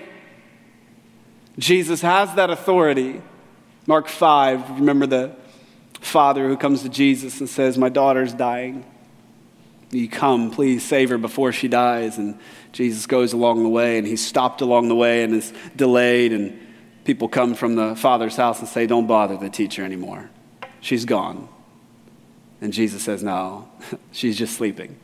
Jesus 1.58 2.02
has 2.02 2.36
that 2.36 2.52
authority. 2.52 3.24
Mark 3.88 4.08
5, 4.08 4.82
remember 4.82 5.08
the 5.08 5.36
father 6.08 6.48
who 6.48 6.58
comes 6.58 6.84
to 6.84 6.90
Jesus 6.90 7.40
and 7.40 7.50
says, 7.50 7.78
My 7.78 7.90
daughter's 7.90 8.34
dying. 8.34 8.86
You 9.92 10.10
come, 10.10 10.52
please 10.52 10.84
save 10.84 11.10
her 11.10 11.18
before 11.18 11.54
she 11.54 11.68
dies. 11.68 12.18
And 12.18 12.38
Jesus 12.74 13.06
goes 13.06 13.34
along 13.34 13.64
the 13.64 13.70
way 13.70 13.98
and 13.98 14.06
he's 14.06 14.26
stopped 14.26 14.62
along 14.62 14.90
the 14.90 14.96
way 14.96 15.24
and 15.24 15.34
is 15.34 15.54
delayed. 15.76 16.34
And 16.34 16.60
people 17.06 17.30
come 17.30 17.54
from 17.54 17.76
the 17.76 17.96
father's 17.96 18.36
house 18.36 18.60
and 18.60 18.68
say, 18.68 18.88
Don't 18.88 19.08
bother 19.08 19.38
the 19.38 19.50
teacher 19.50 19.84
anymore. 19.84 20.30
She's 20.82 21.06
gone. 21.06 21.48
And 22.60 22.74
Jesus 22.74 23.04
says, 23.04 23.24
No, 23.24 23.70
she's 24.12 24.38
just 24.38 24.56
sleeping. 24.56 25.00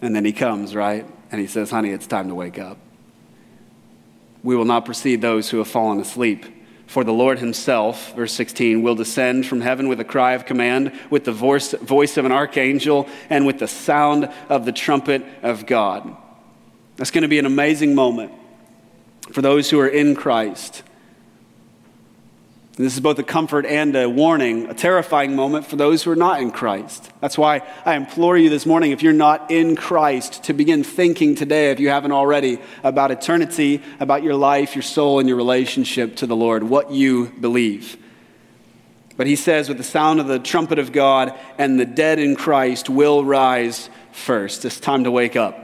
And 0.00 0.14
then 0.14 0.24
he 0.24 0.32
comes, 0.32 0.74
right? 0.74 1.06
And 1.32 1.40
he 1.40 1.46
says, 1.46 1.70
Honey, 1.70 1.90
it's 1.90 2.06
time 2.06 2.28
to 2.28 2.34
wake 2.34 2.58
up. 2.58 2.78
We 4.42 4.54
will 4.54 4.66
not 4.66 4.84
precede 4.84 5.22
those 5.22 5.48
who 5.48 5.58
have 5.58 5.68
fallen 5.68 5.98
asleep. 5.98 6.44
For 6.86 7.02
the 7.02 7.12
Lord 7.12 7.38
himself, 7.38 8.14
verse 8.14 8.32
16, 8.34 8.82
will 8.82 8.94
descend 8.94 9.46
from 9.46 9.62
heaven 9.62 9.88
with 9.88 10.00
a 10.00 10.04
cry 10.04 10.32
of 10.32 10.46
command, 10.46 10.92
with 11.10 11.24
the 11.24 11.32
voice, 11.32 11.72
voice 11.72 12.16
of 12.16 12.24
an 12.24 12.32
archangel, 12.32 13.08
and 13.30 13.46
with 13.46 13.58
the 13.58 13.66
sound 13.66 14.28
of 14.48 14.64
the 14.64 14.72
trumpet 14.72 15.24
of 15.42 15.66
God. 15.66 16.16
That's 16.96 17.10
going 17.10 17.22
to 17.22 17.28
be 17.28 17.38
an 17.38 17.46
amazing 17.46 17.94
moment 17.94 18.32
for 19.32 19.42
those 19.42 19.70
who 19.70 19.80
are 19.80 19.88
in 19.88 20.14
Christ. 20.14 20.82
This 22.76 22.94
is 22.94 23.00
both 23.00 23.20
a 23.20 23.22
comfort 23.22 23.66
and 23.66 23.94
a 23.94 24.10
warning, 24.10 24.68
a 24.68 24.74
terrifying 24.74 25.36
moment 25.36 25.64
for 25.64 25.76
those 25.76 26.02
who 26.02 26.10
are 26.10 26.16
not 26.16 26.40
in 26.40 26.50
Christ. 26.50 27.08
That's 27.20 27.38
why 27.38 27.62
I 27.84 27.94
implore 27.94 28.36
you 28.36 28.50
this 28.50 28.66
morning, 28.66 28.90
if 28.90 29.00
you're 29.00 29.12
not 29.12 29.52
in 29.52 29.76
Christ, 29.76 30.42
to 30.44 30.52
begin 30.52 30.82
thinking 30.82 31.36
today, 31.36 31.70
if 31.70 31.78
you 31.78 31.90
haven't 31.90 32.10
already, 32.10 32.58
about 32.82 33.12
eternity, 33.12 33.80
about 34.00 34.24
your 34.24 34.34
life, 34.34 34.74
your 34.74 34.82
soul, 34.82 35.20
and 35.20 35.28
your 35.28 35.36
relationship 35.36 36.16
to 36.16 36.26
the 36.26 36.34
Lord, 36.34 36.64
what 36.64 36.90
you 36.90 37.26
believe. 37.40 37.96
But 39.16 39.28
he 39.28 39.36
says, 39.36 39.68
with 39.68 39.78
the 39.78 39.84
sound 39.84 40.18
of 40.18 40.26
the 40.26 40.40
trumpet 40.40 40.80
of 40.80 40.90
God, 40.90 41.32
and 41.58 41.78
the 41.78 41.86
dead 41.86 42.18
in 42.18 42.34
Christ 42.34 42.90
will 42.90 43.24
rise 43.24 43.88
first. 44.10 44.64
It's 44.64 44.80
time 44.80 45.04
to 45.04 45.12
wake 45.12 45.36
up. 45.36 45.60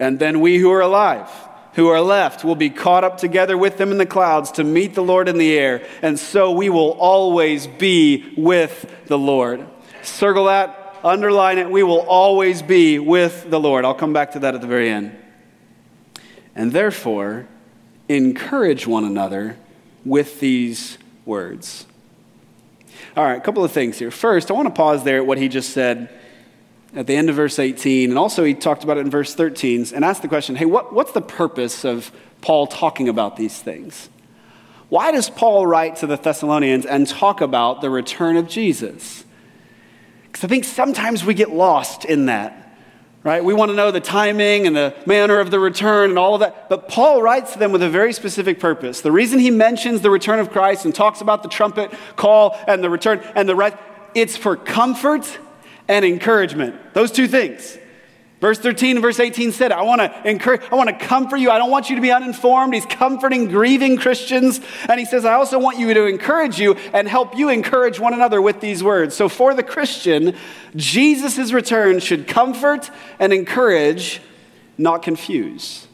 And 0.00 0.18
then 0.18 0.40
we 0.40 0.58
who 0.58 0.72
are 0.72 0.80
alive, 0.80 1.30
who 1.74 1.88
are 1.88 2.00
left 2.00 2.44
will 2.44 2.56
be 2.56 2.70
caught 2.70 3.04
up 3.04 3.18
together 3.18 3.56
with 3.56 3.78
them 3.78 3.92
in 3.92 3.98
the 3.98 4.06
clouds 4.06 4.52
to 4.52 4.64
meet 4.64 4.94
the 4.94 5.02
Lord 5.02 5.28
in 5.28 5.38
the 5.38 5.56
air, 5.56 5.86
and 6.02 6.18
so 6.18 6.50
we 6.50 6.68
will 6.68 6.92
always 6.92 7.66
be 7.66 8.32
with 8.36 8.92
the 9.06 9.18
Lord. 9.18 9.66
Circle 10.02 10.46
that, 10.46 10.96
underline 11.04 11.58
it. 11.58 11.70
We 11.70 11.82
will 11.82 12.00
always 12.00 12.62
be 12.62 12.98
with 12.98 13.48
the 13.50 13.60
Lord. 13.60 13.84
I'll 13.84 13.94
come 13.94 14.12
back 14.12 14.32
to 14.32 14.40
that 14.40 14.54
at 14.54 14.60
the 14.60 14.66
very 14.66 14.90
end. 14.90 15.16
And 16.54 16.72
therefore, 16.72 17.46
encourage 18.08 18.86
one 18.86 19.04
another 19.04 19.56
with 20.04 20.40
these 20.40 20.98
words. 21.24 21.86
All 23.16 23.24
right, 23.24 23.36
a 23.36 23.40
couple 23.40 23.64
of 23.64 23.72
things 23.72 23.98
here. 23.98 24.10
First, 24.10 24.50
I 24.50 24.54
want 24.54 24.66
to 24.66 24.74
pause 24.74 25.04
there 25.04 25.18
at 25.18 25.26
what 25.26 25.38
he 25.38 25.48
just 25.48 25.70
said 25.70 26.08
at 26.94 27.06
the 27.06 27.14
end 27.14 27.30
of 27.30 27.36
verse 27.36 27.58
18, 27.58 28.10
and 28.10 28.18
also 28.18 28.44
he 28.44 28.54
talked 28.54 28.82
about 28.82 28.96
it 28.96 29.00
in 29.00 29.10
verse 29.10 29.34
13, 29.34 29.86
and 29.94 30.04
asked 30.04 30.22
the 30.22 30.28
question 30.28 30.56
hey, 30.56 30.64
what, 30.64 30.92
what's 30.92 31.12
the 31.12 31.22
purpose 31.22 31.84
of 31.84 32.10
Paul 32.40 32.66
talking 32.66 33.08
about 33.08 33.36
these 33.36 33.60
things? 33.60 34.08
Why 34.88 35.12
does 35.12 35.30
Paul 35.30 35.66
write 35.66 35.96
to 35.96 36.06
the 36.08 36.16
Thessalonians 36.16 36.84
and 36.84 37.06
talk 37.06 37.40
about 37.40 37.80
the 37.80 37.90
return 37.90 38.36
of 38.36 38.48
Jesus? 38.48 39.24
Because 40.24 40.42
I 40.42 40.48
think 40.48 40.64
sometimes 40.64 41.24
we 41.24 41.32
get 41.32 41.50
lost 41.50 42.04
in 42.04 42.26
that, 42.26 42.74
right? 43.22 43.44
We 43.44 43.54
want 43.54 43.70
to 43.70 43.76
know 43.76 43.92
the 43.92 44.00
timing 44.00 44.66
and 44.66 44.74
the 44.74 44.96
manner 45.06 45.38
of 45.38 45.52
the 45.52 45.60
return 45.60 46.10
and 46.10 46.18
all 46.18 46.34
of 46.34 46.40
that. 46.40 46.68
But 46.68 46.88
Paul 46.88 47.22
writes 47.22 47.52
to 47.52 47.60
them 47.60 47.70
with 47.70 47.84
a 47.84 47.88
very 47.88 48.12
specific 48.12 48.58
purpose. 48.58 49.00
The 49.00 49.12
reason 49.12 49.38
he 49.38 49.52
mentions 49.52 50.00
the 50.00 50.10
return 50.10 50.40
of 50.40 50.50
Christ 50.50 50.84
and 50.84 50.92
talks 50.92 51.20
about 51.20 51.44
the 51.44 51.48
trumpet 51.48 51.92
call 52.16 52.58
and 52.66 52.82
the 52.82 52.90
return 52.90 53.20
and 53.36 53.48
the 53.48 53.54
right, 53.54 53.78
it's 54.16 54.36
for 54.36 54.56
comfort 54.56 55.38
and 55.90 56.04
encouragement. 56.04 56.94
Those 56.94 57.10
two 57.10 57.26
things. 57.26 57.76
Verse 58.40 58.58
13 58.58 58.96
and 58.96 59.02
verse 59.02 59.20
18 59.20 59.52
said, 59.52 59.70
I 59.70 59.82
want 59.82 60.00
to 60.00 60.28
encourage, 60.28 60.62
I 60.72 60.76
want 60.76 60.88
to 60.88 60.96
comfort 60.96 61.36
you. 61.38 61.50
I 61.50 61.58
don't 61.58 61.70
want 61.70 61.90
you 61.90 61.96
to 61.96 62.00
be 62.00 62.10
uninformed. 62.10 62.72
He's 62.72 62.86
comforting 62.86 63.48
grieving 63.48 63.98
Christians. 63.98 64.60
And 64.88 64.98
he 64.98 65.04
says, 65.04 65.26
I 65.26 65.34
also 65.34 65.58
want 65.58 65.78
you 65.78 65.92
to 65.92 66.06
encourage 66.06 66.58
you 66.58 66.74
and 66.94 67.06
help 67.06 67.36
you 67.36 67.50
encourage 67.50 68.00
one 68.00 68.14
another 68.14 68.40
with 68.40 68.60
these 68.60 68.82
words. 68.82 69.14
So 69.14 69.28
for 69.28 69.52
the 69.52 69.62
Christian, 69.62 70.34
Jesus' 70.74 71.52
return 71.52 71.98
should 71.98 72.26
comfort 72.26 72.90
and 73.18 73.32
encourage, 73.32 74.22
not 74.78 75.02
confuse. 75.02 75.86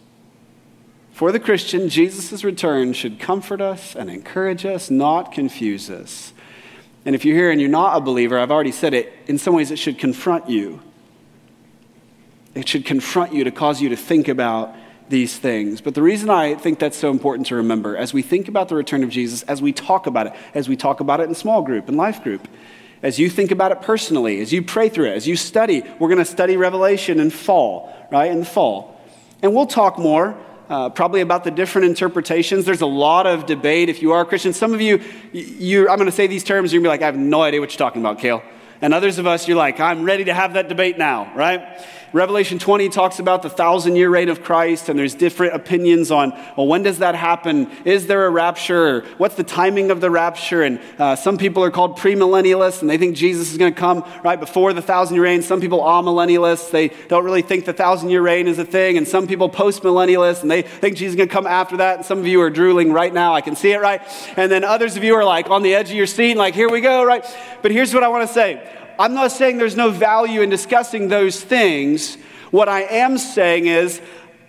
For 1.10 1.32
the 1.32 1.40
Christian, 1.40 1.88
Jesus' 1.88 2.44
return 2.44 2.92
should 2.92 3.18
comfort 3.18 3.60
us 3.60 3.96
and 3.96 4.08
encourage 4.08 4.64
us, 4.64 4.88
not 4.90 5.32
confuse 5.32 5.90
us. 5.90 6.32
And 7.06 7.14
if 7.14 7.24
you're 7.24 7.36
here 7.36 7.52
and 7.52 7.60
you're 7.60 7.70
not 7.70 7.96
a 7.96 8.00
believer, 8.00 8.36
I've 8.38 8.50
already 8.50 8.72
said 8.72 8.92
it, 8.92 9.12
in 9.28 9.38
some 9.38 9.54
ways 9.54 9.70
it 9.70 9.78
should 9.78 9.96
confront 9.96 10.50
you. 10.50 10.82
It 12.54 12.68
should 12.68 12.84
confront 12.84 13.32
you 13.32 13.44
to 13.44 13.52
cause 13.52 13.80
you 13.80 13.90
to 13.90 13.96
think 13.96 14.26
about 14.26 14.74
these 15.08 15.38
things. 15.38 15.80
But 15.80 15.94
the 15.94 16.02
reason 16.02 16.30
I 16.30 16.56
think 16.56 16.80
that's 16.80 16.96
so 16.96 17.12
important 17.12 17.46
to 17.46 17.54
remember 17.54 17.96
as 17.96 18.12
we 18.12 18.22
think 18.22 18.48
about 18.48 18.68
the 18.68 18.74
return 18.74 19.04
of 19.04 19.10
Jesus, 19.10 19.42
as 19.44 19.62
we 19.62 19.72
talk 19.72 20.08
about 20.08 20.26
it, 20.26 20.32
as 20.52 20.68
we 20.68 20.74
talk 20.74 20.98
about 20.98 21.20
it 21.20 21.28
in 21.28 21.34
small 21.36 21.62
group 21.62 21.88
and 21.88 21.96
life 21.96 22.24
group, 22.24 22.48
as 23.04 23.20
you 23.20 23.30
think 23.30 23.52
about 23.52 23.70
it 23.70 23.82
personally, 23.82 24.40
as 24.40 24.52
you 24.52 24.62
pray 24.62 24.88
through 24.88 25.06
it, 25.06 25.14
as 25.14 25.28
you 25.28 25.36
study, 25.36 25.84
we're 26.00 26.08
going 26.08 26.18
to 26.18 26.24
study 26.24 26.56
Revelation 26.56 27.20
in 27.20 27.30
fall, 27.30 27.94
right? 28.10 28.32
In 28.32 28.40
the 28.40 28.46
fall. 28.46 29.00
And 29.42 29.54
we'll 29.54 29.66
talk 29.66 29.96
more 29.96 30.36
uh, 30.68 30.90
probably 30.90 31.20
about 31.20 31.44
the 31.44 31.50
different 31.50 31.86
interpretations. 31.86 32.64
There's 32.64 32.80
a 32.80 32.86
lot 32.86 33.26
of 33.26 33.46
debate 33.46 33.88
if 33.88 34.02
you 34.02 34.12
are 34.12 34.22
a 34.22 34.24
Christian. 34.24 34.52
Some 34.52 34.74
of 34.74 34.80
you, 34.80 35.02
you 35.32 35.88
I'm 35.88 35.96
going 35.96 36.06
to 36.06 36.12
say 36.12 36.26
these 36.26 36.44
terms, 36.44 36.72
you're 36.72 36.82
going 36.82 36.90
to 36.92 36.98
be 36.98 37.00
like, 37.00 37.02
I 37.02 37.06
have 37.06 37.16
no 37.16 37.42
idea 37.42 37.60
what 37.60 37.70
you're 37.70 37.78
talking 37.78 38.02
about, 38.02 38.18
Kale. 38.18 38.42
And 38.80 38.92
others 38.92 39.18
of 39.18 39.26
us, 39.26 39.48
you're 39.48 39.56
like, 39.56 39.80
I'm 39.80 40.04
ready 40.04 40.24
to 40.24 40.34
have 40.34 40.54
that 40.54 40.68
debate 40.68 40.98
now, 40.98 41.32
right? 41.34 41.80
Revelation 42.16 42.58
20 42.58 42.88
talks 42.88 43.18
about 43.18 43.42
the 43.42 43.50
thousand 43.50 43.96
year 43.96 44.08
reign 44.08 44.30
of 44.30 44.42
Christ, 44.42 44.88
and 44.88 44.98
there's 44.98 45.14
different 45.14 45.54
opinions 45.54 46.10
on, 46.10 46.30
well, 46.56 46.66
when 46.66 46.82
does 46.82 47.00
that 47.00 47.14
happen? 47.14 47.70
Is 47.84 48.06
there 48.06 48.24
a 48.24 48.30
rapture? 48.30 49.02
What's 49.18 49.34
the 49.34 49.44
timing 49.44 49.90
of 49.90 50.00
the 50.00 50.10
rapture? 50.10 50.62
And 50.62 50.80
uh, 50.98 51.16
some 51.16 51.36
people 51.36 51.62
are 51.62 51.70
called 51.70 51.98
premillennialists, 51.98 52.80
and 52.80 52.88
they 52.88 52.96
think 52.96 53.16
Jesus 53.16 53.52
is 53.52 53.58
going 53.58 53.74
to 53.74 53.78
come 53.78 54.02
right 54.24 54.40
before 54.40 54.72
the 54.72 54.80
thousand 54.80 55.16
year 55.16 55.24
reign. 55.24 55.42
Some 55.42 55.60
people 55.60 55.82
are 55.82 56.02
amillennialists. 56.02 56.70
They 56.70 56.88
don't 57.08 57.22
really 57.22 57.42
think 57.42 57.66
the 57.66 57.74
thousand 57.74 58.08
year 58.08 58.22
reign 58.22 58.48
is 58.48 58.58
a 58.58 58.64
thing. 58.64 58.96
And 58.96 59.06
some 59.06 59.26
people 59.26 59.50
postmillennialists, 59.50 60.40
and 60.40 60.50
they 60.50 60.62
think 60.62 60.96
Jesus 60.96 61.12
is 61.12 61.16
going 61.16 61.28
to 61.28 61.34
come 61.34 61.46
after 61.46 61.76
that. 61.76 61.98
And 61.98 62.06
some 62.06 62.18
of 62.18 62.26
you 62.26 62.40
are 62.40 62.48
drooling 62.48 62.94
right 62.94 63.12
now. 63.12 63.34
I 63.34 63.42
can 63.42 63.56
see 63.56 63.72
it, 63.72 63.80
right? 63.82 64.00
And 64.38 64.50
then 64.50 64.64
others 64.64 64.96
of 64.96 65.04
you 65.04 65.14
are 65.16 65.24
like 65.24 65.50
on 65.50 65.62
the 65.62 65.74
edge 65.74 65.90
of 65.90 65.96
your 65.96 66.06
seat, 66.06 66.38
like, 66.38 66.54
here 66.54 66.70
we 66.70 66.80
go, 66.80 67.04
right? 67.04 67.26
But 67.60 67.72
here's 67.72 67.92
what 67.92 68.02
I 68.02 68.08
want 68.08 68.26
to 68.26 68.32
say 68.32 68.85
I'm 68.98 69.14
not 69.14 69.32
saying 69.32 69.58
there's 69.58 69.76
no 69.76 69.90
value 69.90 70.40
in 70.40 70.50
discussing 70.50 71.08
those 71.08 71.42
things. 71.42 72.16
What 72.50 72.68
I 72.68 72.82
am 72.82 73.18
saying 73.18 73.66
is, 73.66 74.00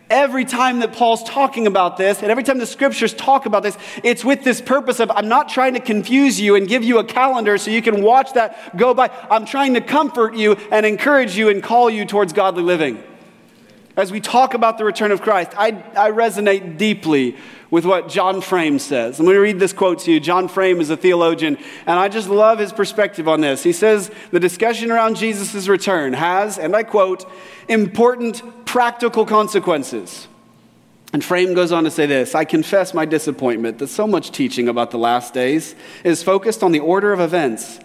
every 0.09 0.45
time 0.45 0.79
that 0.79 0.93
Paul's 0.93 1.23
talking 1.23 1.67
about 1.67 1.97
this, 1.97 2.21
and 2.21 2.31
every 2.31 2.43
time 2.43 2.57
the 2.57 2.65
scriptures 2.65 3.13
talk 3.13 3.45
about 3.45 3.63
this, 3.63 3.77
it's 4.03 4.23
with 4.23 4.43
this 4.43 4.61
purpose 4.61 4.99
of 4.99 5.11
I'm 5.11 5.27
not 5.27 5.49
trying 5.49 5.73
to 5.73 5.79
confuse 5.79 6.39
you 6.39 6.55
and 6.55 6.67
give 6.67 6.83
you 6.83 6.99
a 6.99 7.03
calendar 7.03 7.57
so 7.57 7.71
you 7.71 7.81
can 7.81 8.01
watch 8.01 8.33
that 8.33 8.77
go 8.77 8.93
by. 8.93 9.09
I'm 9.29 9.45
trying 9.45 9.73
to 9.73 9.81
comfort 9.81 10.35
you 10.35 10.53
and 10.71 10.85
encourage 10.85 11.37
you 11.37 11.49
and 11.49 11.61
call 11.61 11.89
you 11.89 12.05
towards 12.05 12.33
godly 12.33 12.63
living. 12.63 13.03
As 13.97 14.11
we 14.11 14.21
talk 14.21 14.53
about 14.53 14.77
the 14.77 14.85
return 14.85 15.11
of 15.11 15.21
Christ, 15.21 15.51
I, 15.57 15.69
I 15.95 16.11
resonate 16.11 16.77
deeply 16.77 17.35
with 17.71 17.83
what 17.83 18.07
John 18.07 18.41
Frame 18.41 18.77
says. 18.77 19.19
I'm 19.19 19.25
going 19.25 19.35
to 19.35 19.41
read 19.41 19.59
this 19.59 19.73
quote 19.73 19.99
to 20.01 20.11
you. 20.11 20.19
John 20.19 20.47
Frame 20.47 20.79
is 20.79 20.91
a 20.91 20.95
theologian, 20.95 21.57
and 21.87 21.99
I 21.99 22.07
just 22.07 22.29
love 22.29 22.59
his 22.59 22.71
perspective 22.71 23.27
on 23.27 23.41
this. 23.41 23.63
He 23.63 23.73
says, 23.73 24.11
The 24.31 24.39
discussion 24.39 24.91
around 24.91 25.17
Jesus' 25.17 25.67
return 25.67 26.13
has, 26.13 26.59
and 26.59 26.75
I 26.75 26.83
quote, 26.83 27.29
important 27.67 28.65
practical 28.65 29.25
consequences. 29.25 30.27
And 31.11 31.23
Frame 31.23 31.55
goes 31.55 31.71
on 31.71 31.83
to 31.85 31.91
say 31.91 32.05
this 32.05 32.35
I 32.35 32.45
confess 32.45 32.93
my 32.93 33.05
disappointment 33.05 33.79
that 33.79 33.87
so 33.87 34.05
much 34.05 34.31
teaching 34.31 34.69
about 34.69 34.91
the 34.91 34.99
last 34.99 35.33
days 35.33 35.73
is 36.03 36.21
focused 36.21 36.61
on 36.61 36.71
the 36.71 36.79
order 36.79 37.13
of 37.13 37.19
events. 37.19 37.79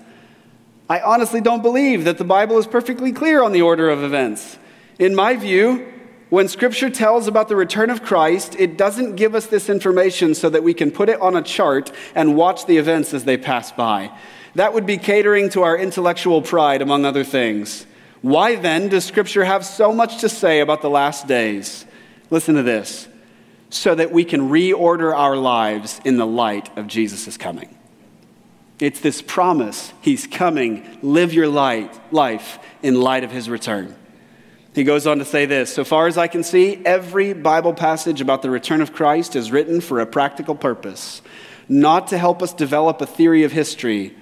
I 0.91 1.01
honestly 1.01 1.41
don't 1.41 1.63
believe 1.63 2.05
that 2.05 2.19
the 2.19 2.25
Bible 2.25 2.59
is 2.59 2.67
perfectly 2.67 3.13
clear 3.13 3.43
on 3.43 3.53
the 3.53 3.63
order 3.63 3.89
of 3.89 4.03
events. 4.03 4.59
In 4.99 5.15
my 5.15 5.37
view, 5.37 5.91
when 6.33 6.49
Scripture 6.49 6.89
tells 6.89 7.29
about 7.29 7.49
the 7.49 7.57
return 7.57 7.91
of 7.91 8.03
Christ, 8.03 8.57
it 8.59 8.79
doesn't 8.79 9.17
give 9.17 9.35
us 9.35 9.49
this 9.49 9.69
information 9.69 10.35
so 10.35 10.49
that 10.49 10.63
we 10.63 10.73
can 10.73 10.91
put 10.91 11.11
it 11.11 11.21
on 11.21 11.37
a 11.37 11.43
chart 11.43 11.93
and 12.15 12.39
watch 12.39 12.65
the 12.65 12.79
events 12.79 13.13
as 13.13 13.25
they 13.25 13.37
pass 13.37 13.71
by. 13.71 14.11
That 14.55 14.73
would 14.73 14.87
be 14.87 14.97
catering 14.97 15.51
to 15.51 15.63
our 15.63 15.77
intellectual 15.77 16.41
pride, 16.41 16.81
among 16.81 17.05
other 17.05 17.23
things. 17.23 17.85
Why 18.23 18.57
then 18.57 18.89
does 18.89 19.05
Scripture 19.05 19.45
have 19.45 19.63
so 19.63 19.93
much 19.93 20.23
to 20.23 20.31
say 20.31 20.61
about 20.61 20.81
the 20.81 20.89
last 20.89 21.27
days? 21.27 21.85
Listen 22.31 22.55
to 22.55 22.63
this 22.63 23.09
so 23.69 23.95
that 23.95 24.11
we 24.11 24.25
can 24.25 24.49
reorder 24.49 25.15
our 25.15 25.37
lives 25.37 26.01
in 26.03 26.17
the 26.17 26.27
light 26.27 26.75
of 26.79 26.87
Jesus' 26.87 27.37
coming. 27.37 27.77
It's 28.81 29.01
this 29.01 29.21
promise 29.21 29.93
He's 30.01 30.27
coming. 30.27 30.99
Live 31.03 31.35
your 31.35 31.49
light, 31.49 31.95
life 32.11 32.59
in 32.83 32.99
light 32.99 33.23
of 33.23 33.31
His 33.31 33.51
return. 33.51 33.97
He 34.75 34.85
goes 34.85 35.07
on 35.07 35.19
to 35.19 35.25
say 35.25 35.47
this 35.47 35.73
So 35.73 35.85
far 35.85 36.07
as 36.07 36.17
I 36.17 36.29
can 36.29 36.43
see, 36.43 36.81
every 36.85 37.33
Bible 37.33 37.75
passage 37.75 38.21
about 38.21 38.43
the 38.43 38.51
return 38.51 38.81
of 38.81 38.93
Christ 38.93 39.37
is 39.37 39.53
written 39.53 39.81
for 39.81 40.01
a 40.01 40.07
practical 40.07 40.55
purpose, 40.55 41.23
not 41.69 42.09
to 42.09 42.19
help 42.19 42.43
us 42.43 42.53
develop 42.53 43.01
a 43.01 43.07
theory 43.07 43.45
of 43.45 43.53
history, 43.53 44.17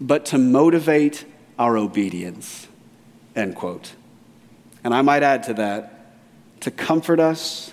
but 0.00 0.26
to 0.26 0.38
motivate 0.38 1.24
our 1.58 1.76
obedience. 1.76 2.68
End 3.34 3.54
quote. 3.54 3.94
And 4.82 4.94
I 4.94 5.02
might 5.02 5.22
add 5.22 5.44
to 5.44 5.54
that 5.54 5.90
to 6.60 6.70
comfort 6.70 7.20
us 7.20 7.72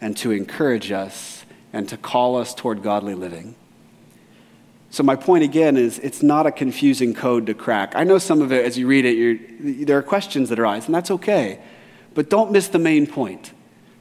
and 0.00 0.16
to 0.18 0.30
encourage 0.30 0.92
us 0.92 1.44
and 1.72 1.88
to 1.88 1.96
call 1.96 2.36
us 2.36 2.54
toward 2.54 2.82
godly 2.82 3.14
living. 3.14 3.54
So, 4.96 5.02
my 5.02 5.14
point 5.14 5.44
again 5.44 5.76
is 5.76 5.98
it's 5.98 6.22
not 6.22 6.46
a 6.46 6.50
confusing 6.50 7.12
code 7.12 7.44
to 7.48 7.54
crack. 7.54 7.92
I 7.94 8.04
know 8.04 8.16
some 8.16 8.40
of 8.40 8.50
it, 8.50 8.64
as 8.64 8.78
you 8.78 8.86
read 8.86 9.04
it, 9.04 9.86
there 9.86 9.98
are 9.98 10.02
questions 10.02 10.48
that 10.48 10.58
arise, 10.58 10.86
and 10.86 10.94
that's 10.94 11.10
okay. 11.10 11.60
But 12.14 12.30
don't 12.30 12.50
miss 12.50 12.68
the 12.68 12.78
main 12.78 13.06
point. 13.06 13.52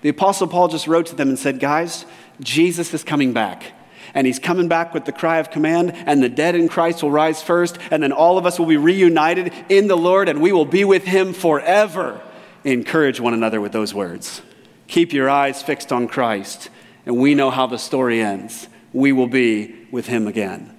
The 0.04 0.08
Apostle 0.08 0.48
Paul 0.48 0.70
just 0.70 0.88
wrote 0.88 1.08
to 1.08 1.16
them 1.16 1.28
and 1.28 1.38
said, 1.38 1.60
Guys, 1.60 2.06
Jesus 2.40 2.94
is 2.94 3.04
coming 3.04 3.34
back. 3.34 3.74
And 4.14 4.26
he's 4.26 4.40
coming 4.40 4.70
back 4.70 4.94
with 4.94 5.04
the 5.04 5.12
cry 5.12 5.40
of 5.40 5.52
command, 5.52 5.92
and 5.94 6.24
the 6.24 6.30
dead 6.30 6.56
in 6.56 6.70
Christ 6.70 7.04
will 7.04 7.12
rise 7.12 7.42
first, 7.42 7.78
and 7.92 8.02
then 8.02 8.14
all 8.14 8.38
of 8.38 8.46
us 8.46 8.58
will 8.58 8.66
be 8.66 8.78
reunited 8.78 9.52
in 9.68 9.90
the 9.90 9.98
Lord, 9.98 10.30
and 10.30 10.42
we 10.42 10.54
will 10.54 10.64
be 10.64 10.86
with 10.86 11.04
him 11.04 11.34
forever. 11.34 12.22
Encourage 12.64 13.20
one 13.20 13.34
another 13.34 13.60
with 13.60 13.74
those 13.74 13.94
words. 13.94 14.42
Keep 14.88 15.12
your 15.12 15.30
eyes 15.30 15.62
fixed 15.62 15.92
on 15.92 16.08
Christ, 16.08 16.70
and 17.06 17.18
we 17.18 17.36
know 17.36 17.50
how 17.50 17.68
the 17.68 17.78
story 17.78 18.22
ends. 18.22 18.70
We 18.94 19.12
will 19.12 19.28
be 19.28 19.88
with 19.92 20.08
him 20.08 20.26
again. 20.26 20.72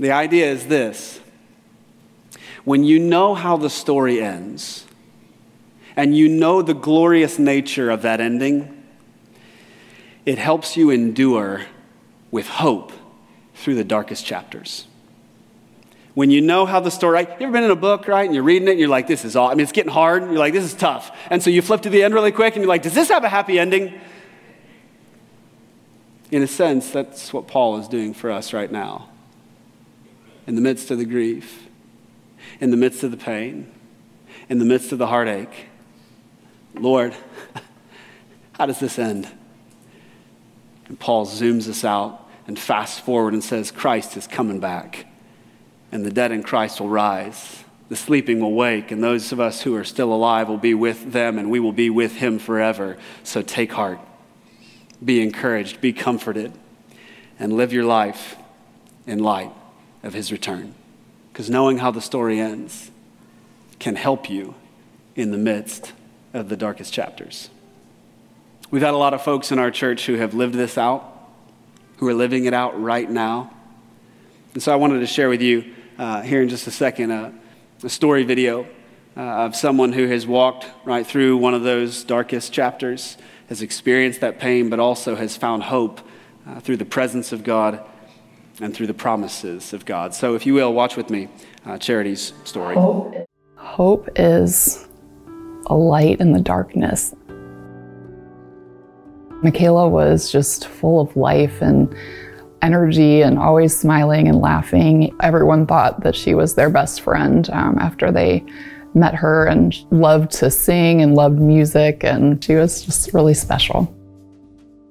The 0.00 0.12
idea 0.12 0.50
is 0.50 0.66
this 0.66 1.20
when 2.64 2.84
you 2.84 2.98
know 2.98 3.34
how 3.34 3.58
the 3.58 3.68
story 3.68 4.22
ends, 4.22 4.86
and 5.94 6.16
you 6.16 6.26
know 6.26 6.62
the 6.62 6.74
glorious 6.74 7.38
nature 7.38 7.90
of 7.90 8.02
that 8.02 8.18
ending, 8.18 8.82
it 10.24 10.38
helps 10.38 10.76
you 10.76 10.88
endure 10.88 11.66
with 12.30 12.48
hope 12.48 12.92
through 13.54 13.74
the 13.74 13.84
darkest 13.84 14.24
chapters. 14.24 14.86
When 16.14 16.30
you 16.30 16.40
know 16.40 16.64
how 16.64 16.80
the 16.80 16.90
story, 16.90 17.14
right? 17.14 17.28
You 17.28 17.46
ever 17.46 17.52
been 17.52 17.64
in 17.64 17.70
a 17.70 17.76
book, 17.76 18.08
right? 18.08 18.24
And 18.24 18.34
you're 18.34 18.42
reading 18.42 18.68
it 18.68 18.72
and 18.72 18.80
you're 18.80 18.88
like, 18.88 19.06
this 19.06 19.24
is 19.24 19.36
all, 19.36 19.48
I 19.48 19.54
mean, 19.54 19.60
it's 19.60 19.72
getting 19.72 19.92
hard. 19.92 20.22
You're 20.22 20.38
like, 20.38 20.54
this 20.54 20.64
is 20.64 20.74
tough. 20.74 21.14
And 21.28 21.42
so 21.42 21.50
you 21.50 21.60
flip 21.60 21.82
to 21.82 21.90
the 21.90 22.02
end 22.02 22.14
really 22.14 22.32
quick 22.32 22.56
and 22.56 22.62
you're 22.62 22.68
like, 22.68 22.82
does 22.82 22.94
this 22.94 23.08
have 23.10 23.24
a 23.24 23.28
happy 23.28 23.58
ending? 23.58 24.00
In 26.30 26.42
a 26.42 26.46
sense, 26.46 26.90
that's 26.90 27.32
what 27.32 27.46
Paul 27.46 27.78
is 27.78 27.86
doing 27.86 28.14
for 28.14 28.30
us 28.30 28.52
right 28.54 28.70
now 28.70 29.09
in 30.46 30.54
the 30.54 30.60
midst 30.60 30.90
of 30.90 30.98
the 30.98 31.04
grief, 31.04 31.68
in 32.60 32.70
the 32.70 32.76
midst 32.76 33.02
of 33.02 33.10
the 33.10 33.16
pain, 33.16 33.70
in 34.48 34.58
the 34.58 34.64
midst 34.64 34.92
of 34.92 34.98
the 34.98 35.06
heartache. 35.06 35.66
Lord, 36.74 37.14
how 38.52 38.66
does 38.66 38.80
this 38.80 38.98
end? 38.98 39.28
And 40.88 40.98
Paul 40.98 41.26
zooms 41.26 41.68
us 41.68 41.84
out 41.84 42.28
and 42.46 42.58
fast 42.58 43.00
forward 43.02 43.32
and 43.32 43.44
says, 43.44 43.70
Christ 43.70 44.16
is 44.16 44.26
coming 44.26 44.60
back, 44.60 45.06
and 45.92 46.04
the 46.04 46.10
dead 46.10 46.32
in 46.32 46.42
Christ 46.42 46.80
will 46.80 46.88
rise. 46.88 47.64
The 47.88 47.96
sleeping 47.96 48.40
will 48.40 48.54
wake, 48.54 48.90
and 48.90 49.02
those 49.02 49.32
of 49.32 49.40
us 49.40 49.62
who 49.62 49.74
are 49.76 49.84
still 49.84 50.12
alive 50.12 50.48
will 50.48 50.58
be 50.58 50.74
with 50.74 51.12
them, 51.12 51.38
and 51.38 51.50
we 51.50 51.60
will 51.60 51.72
be 51.72 51.90
with 51.90 52.16
him 52.16 52.38
forever. 52.38 52.96
So 53.24 53.42
take 53.42 53.72
heart, 53.72 54.00
be 55.04 55.22
encouraged, 55.22 55.80
be 55.80 55.92
comforted, 55.92 56.52
and 57.38 57.52
live 57.52 57.72
your 57.72 57.84
life 57.84 58.36
in 59.06 59.20
light 59.20 59.52
of 60.02 60.14
his 60.14 60.32
return. 60.32 60.74
Because 61.32 61.50
knowing 61.50 61.78
how 61.78 61.90
the 61.90 62.00
story 62.00 62.40
ends 62.40 62.90
can 63.78 63.96
help 63.96 64.28
you 64.28 64.54
in 65.16 65.30
the 65.30 65.38
midst 65.38 65.92
of 66.32 66.48
the 66.48 66.56
darkest 66.56 66.92
chapters. 66.92 67.50
We've 68.70 68.82
had 68.82 68.94
a 68.94 68.98
lot 68.98 69.14
of 69.14 69.22
folks 69.22 69.50
in 69.50 69.58
our 69.58 69.70
church 69.70 70.06
who 70.06 70.14
have 70.14 70.34
lived 70.34 70.54
this 70.54 70.78
out, 70.78 71.04
who 71.96 72.06
are 72.08 72.14
living 72.14 72.44
it 72.44 72.54
out 72.54 72.80
right 72.80 73.10
now. 73.10 73.52
And 74.54 74.62
so 74.62 74.72
I 74.72 74.76
wanted 74.76 75.00
to 75.00 75.06
share 75.06 75.28
with 75.28 75.42
you 75.42 75.74
uh, 75.98 76.22
here 76.22 76.42
in 76.42 76.48
just 76.48 76.66
a 76.66 76.70
second 76.70 77.10
uh, 77.10 77.32
a 77.82 77.88
story 77.88 78.22
video 78.24 78.66
uh, 79.16 79.20
of 79.20 79.56
someone 79.56 79.92
who 79.92 80.06
has 80.06 80.26
walked 80.26 80.66
right 80.84 81.06
through 81.06 81.36
one 81.36 81.54
of 81.54 81.62
those 81.62 82.04
darkest 82.04 82.52
chapters, 82.52 83.16
has 83.48 83.62
experienced 83.62 84.20
that 84.20 84.38
pain, 84.38 84.70
but 84.70 84.78
also 84.78 85.16
has 85.16 85.36
found 85.36 85.64
hope 85.64 86.00
uh, 86.46 86.60
through 86.60 86.76
the 86.76 86.84
presence 86.84 87.32
of 87.32 87.42
God 87.42 87.84
and 88.60 88.74
through 88.74 88.86
the 88.86 88.94
promises 88.94 89.72
of 89.72 89.84
God. 89.84 90.14
So, 90.14 90.34
if 90.34 90.46
you 90.46 90.54
will, 90.54 90.72
watch 90.72 90.96
with 90.96 91.10
me 91.10 91.28
uh, 91.66 91.78
Charity's 91.78 92.32
story. 92.44 92.74
Hope. 92.74 93.14
Hope 93.56 94.08
is 94.16 94.86
a 95.66 95.74
light 95.74 96.20
in 96.20 96.32
the 96.32 96.40
darkness. 96.40 97.14
Michaela 99.42 99.88
was 99.88 100.30
just 100.30 100.66
full 100.66 101.00
of 101.00 101.16
life 101.16 101.62
and 101.62 101.94
energy 102.62 103.22
and 103.22 103.38
always 103.38 103.78
smiling 103.78 104.28
and 104.28 104.38
laughing. 104.40 105.16
Everyone 105.22 105.66
thought 105.66 106.02
that 106.02 106.14
she 106.14 106.34
was 106.34 106.54
their 106.54 106.68
best 106.68 107.00
friend 107.00 107.48
um, 107.50 107.78
after 107.78 108.12
they 108.12 108.44
met 108.94 109.14
her 109.14 109.46
and 109.46 109.74
loved 109.90 110.32
to 110.32 110.50
sing 110.50 111.00
and 111.00 111.14
loved 111.14 111.38
music, 111.38 112.04
and 112.04 112.42
she 112.44 112.54
was 112.54 112.84
just 112.84 113.14
really 113.14 113.34
special. 113.34 113.94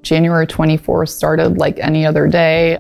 January 0.01 0.47
24th 0.47 1.09
started 1.09 1.57
like 1.57 1.77
any 1.79 2.05
other 2.05 2.27
day. 2.27 2.79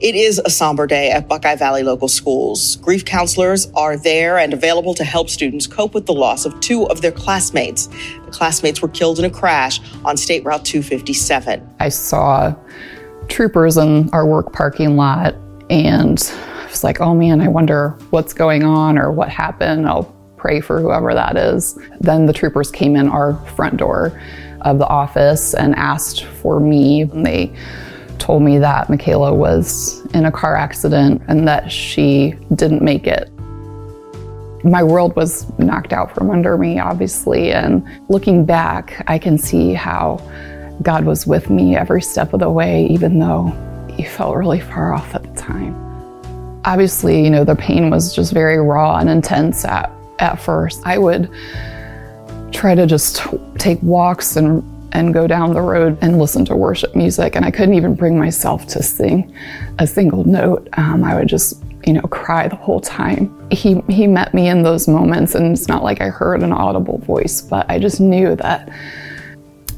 It 0.00 0.14
is 0.14 0.40
a 0.42 0.48
somber 0.48 0.86
day 0.86 1.10
at 1.10 1.28
Buckeye 1.28 1.56
Valley 1.56 1.82
Local 1.82 2.08
Schools. 2.08 2.76
Grief 2.76 3.04
counselors 3.04 3.70
are 3.74 3.98
there 3.98 4.38
and 4.38 4.54
available 4.54 4.94
to 4.94 5.04
help 5.04 5.28
students 5.28 5.66
cope 5.66 5.92
with 5.92 6.06
the 6.06 6.14
loss 6.14 6.46
of 6.46 6.58
two 6.60 6.84
of 6.88 7.02
their 7.02 7.12
classmates. 7.12 7.88
The 8.24 8.30
classmates 8.30 8.80
were 8.80 8.88
killed 8.88 9.18
in 9.18 9.26
a 9.26 9.30
crash 9.30 9.80
on 10.06 10.16
State 10.16 10.42
Route 10.42 10.64
257. 10.64 11.68
I 11.80 11.90
saw 11.90 12.54
troopers 13.28 13.76
in 13.76 14.08
our 14.14 14.24
work 14.24 14.54
parking 14.54 14.96
lot 14.96 15.34
and 15.68 16.18
I 16.62 16.66
was 16.66 16.82
like, 16.82 17.02
oh 17.02 17.14
man, 17.14 17.42
I 17.42 17.48
wonder 17.48 17.90
what's 18.08 18.32
going 18.32 18.62
on 18.62 18.96
or 18.96 19.12
what 19.12 19.28
happened. 19.28 19.86
I'll 19.86 20.04
pray 20.38 20.62
for 20.62 20.80
whoever 20.80 21.12
that 21.12 21.36
is. 21.36 21.78
Then 22.00 22.24
the 22.24 22.32
troopers 22.32 22.70
came 22.70 22.96
in 22.96 23.08
our 23.08 23.34
front 23.54 23.76
door 23.76 24.18
of 24.62 24.78
the 24.78 24.86
office 24.86 25.52
and 25.52 25.74
asked 25.74 26.24
for 26.24 26.58
me. 26.58 27.02
And 27.02 27.24
they 27.26 27.54
told 28.18 28.42
me 28.42 28.58
that 28.58 28.88
Michaela 28.88 29.34
was 29.34 30.04
in 30.14 30.24
a 30.24 30.32
car 30.32 30.56
accident 30.56 31.22
and 31.28 31.46
that 31.48 31.70
she 31.70 32.34
didn't 32.54 32.82
make 32.82 33.06
it. 33.06 33.30
My 34.64 34.82
world 34.82 35.14
was 35.14 35.46
knocked 35.58 35.92
out 35.92 36.14
from 36.14 36.30
under 36.30 36.56
me, 36.56 36.78
obviously, 36.78 37.52
and 37.52 37.86
looking 38.08 38.46
back, 38.46 39.04
I 39.06 39.18
can 39.18 39.36
see 39.36 39.74
how 39.74 40.22
God 40.82 41.04
was 41.04 41.26
with 41.26 41.50
me 41.50 41.76
every 41.76 42.00
step 42.02 42.32
of 42.32 42.40
the 42.40 42.50
way, 42.50 42.86
even 42.86 43.18
though 43.18 43.52
He 43.94 44.02
felt 44.02 44.36
really 44.36 44.60
far 44.60 44.92
off 44.92 45.14
at 45.14 45.22
the 45.22 45.40
time. 45.40 45.74
Obviously, 46.64 47.22
you 47.22 47.30
know, 47.30 47.44
the 47.44 47.54
pain 47.54 47.90
was 47.90 48.14
just 48.14 48.32
very 48.32 48.58
raw 48.58 48.96
and 48.96 49.10
intense 49.10 49.64
at, 49.64 49.92
at 50.18 50.40
first. 50.40 50.80
I 50.84 50.98
would 50.98 51.30
try 52.52 52.74
to 52.74 52.86
just 52.86 53.20
take 53.58 53.82
walks 53.82 54.36
and 54.36 54.62
and 54.94 55.12
go 55.12 55.26
down 55.26 55.52
the 55.52 55.60
road 55.60 55.98
and 56.00 56.18
listen 56.18 56.44
to 56.46 56.56
worship 56.56 56.94
music. 56.94 57.36
And 57.36 57.44
I 57.44 57.50
couldn't 57.50 57.74
even 57.74 57.94
bring 57.94 58.18
myself 58.18 58.66
to 58.68 58.82
sing 58.82 59.34
a 59.78 59.86
single 59.86 60.24
note. 60.24 60.68
Um, 60.78 61.04
I 61.04 61.16
would 61.16 61.28
just 61.28 61.62
you 61.86 61.92
know, 61.92 62.02
cry 62.02 62.48
the 62.48 62.56
whole 62.56 62.80
time. 62.80 63.30
He, 63.50 63.80
he 63.88 64.06
met 64.06 64.32
me 64.32 64.48
in 64.48 64.62
those 64.62 64.88
moments, 64.88 65.34
and 65.34 65.52
it's 65.52 65.68
not 65.68 65.82
like 65.82 66.00
I 66.00 66.08
heard 66.08 66.42
an 66.42 66.52
audible 66.52 66.98
voice, 66.98 67.42
but 67.42 67.70
I 67.70 67.78
just 67.78 68.00
knew 68.00 68.36
that 68.36 68.70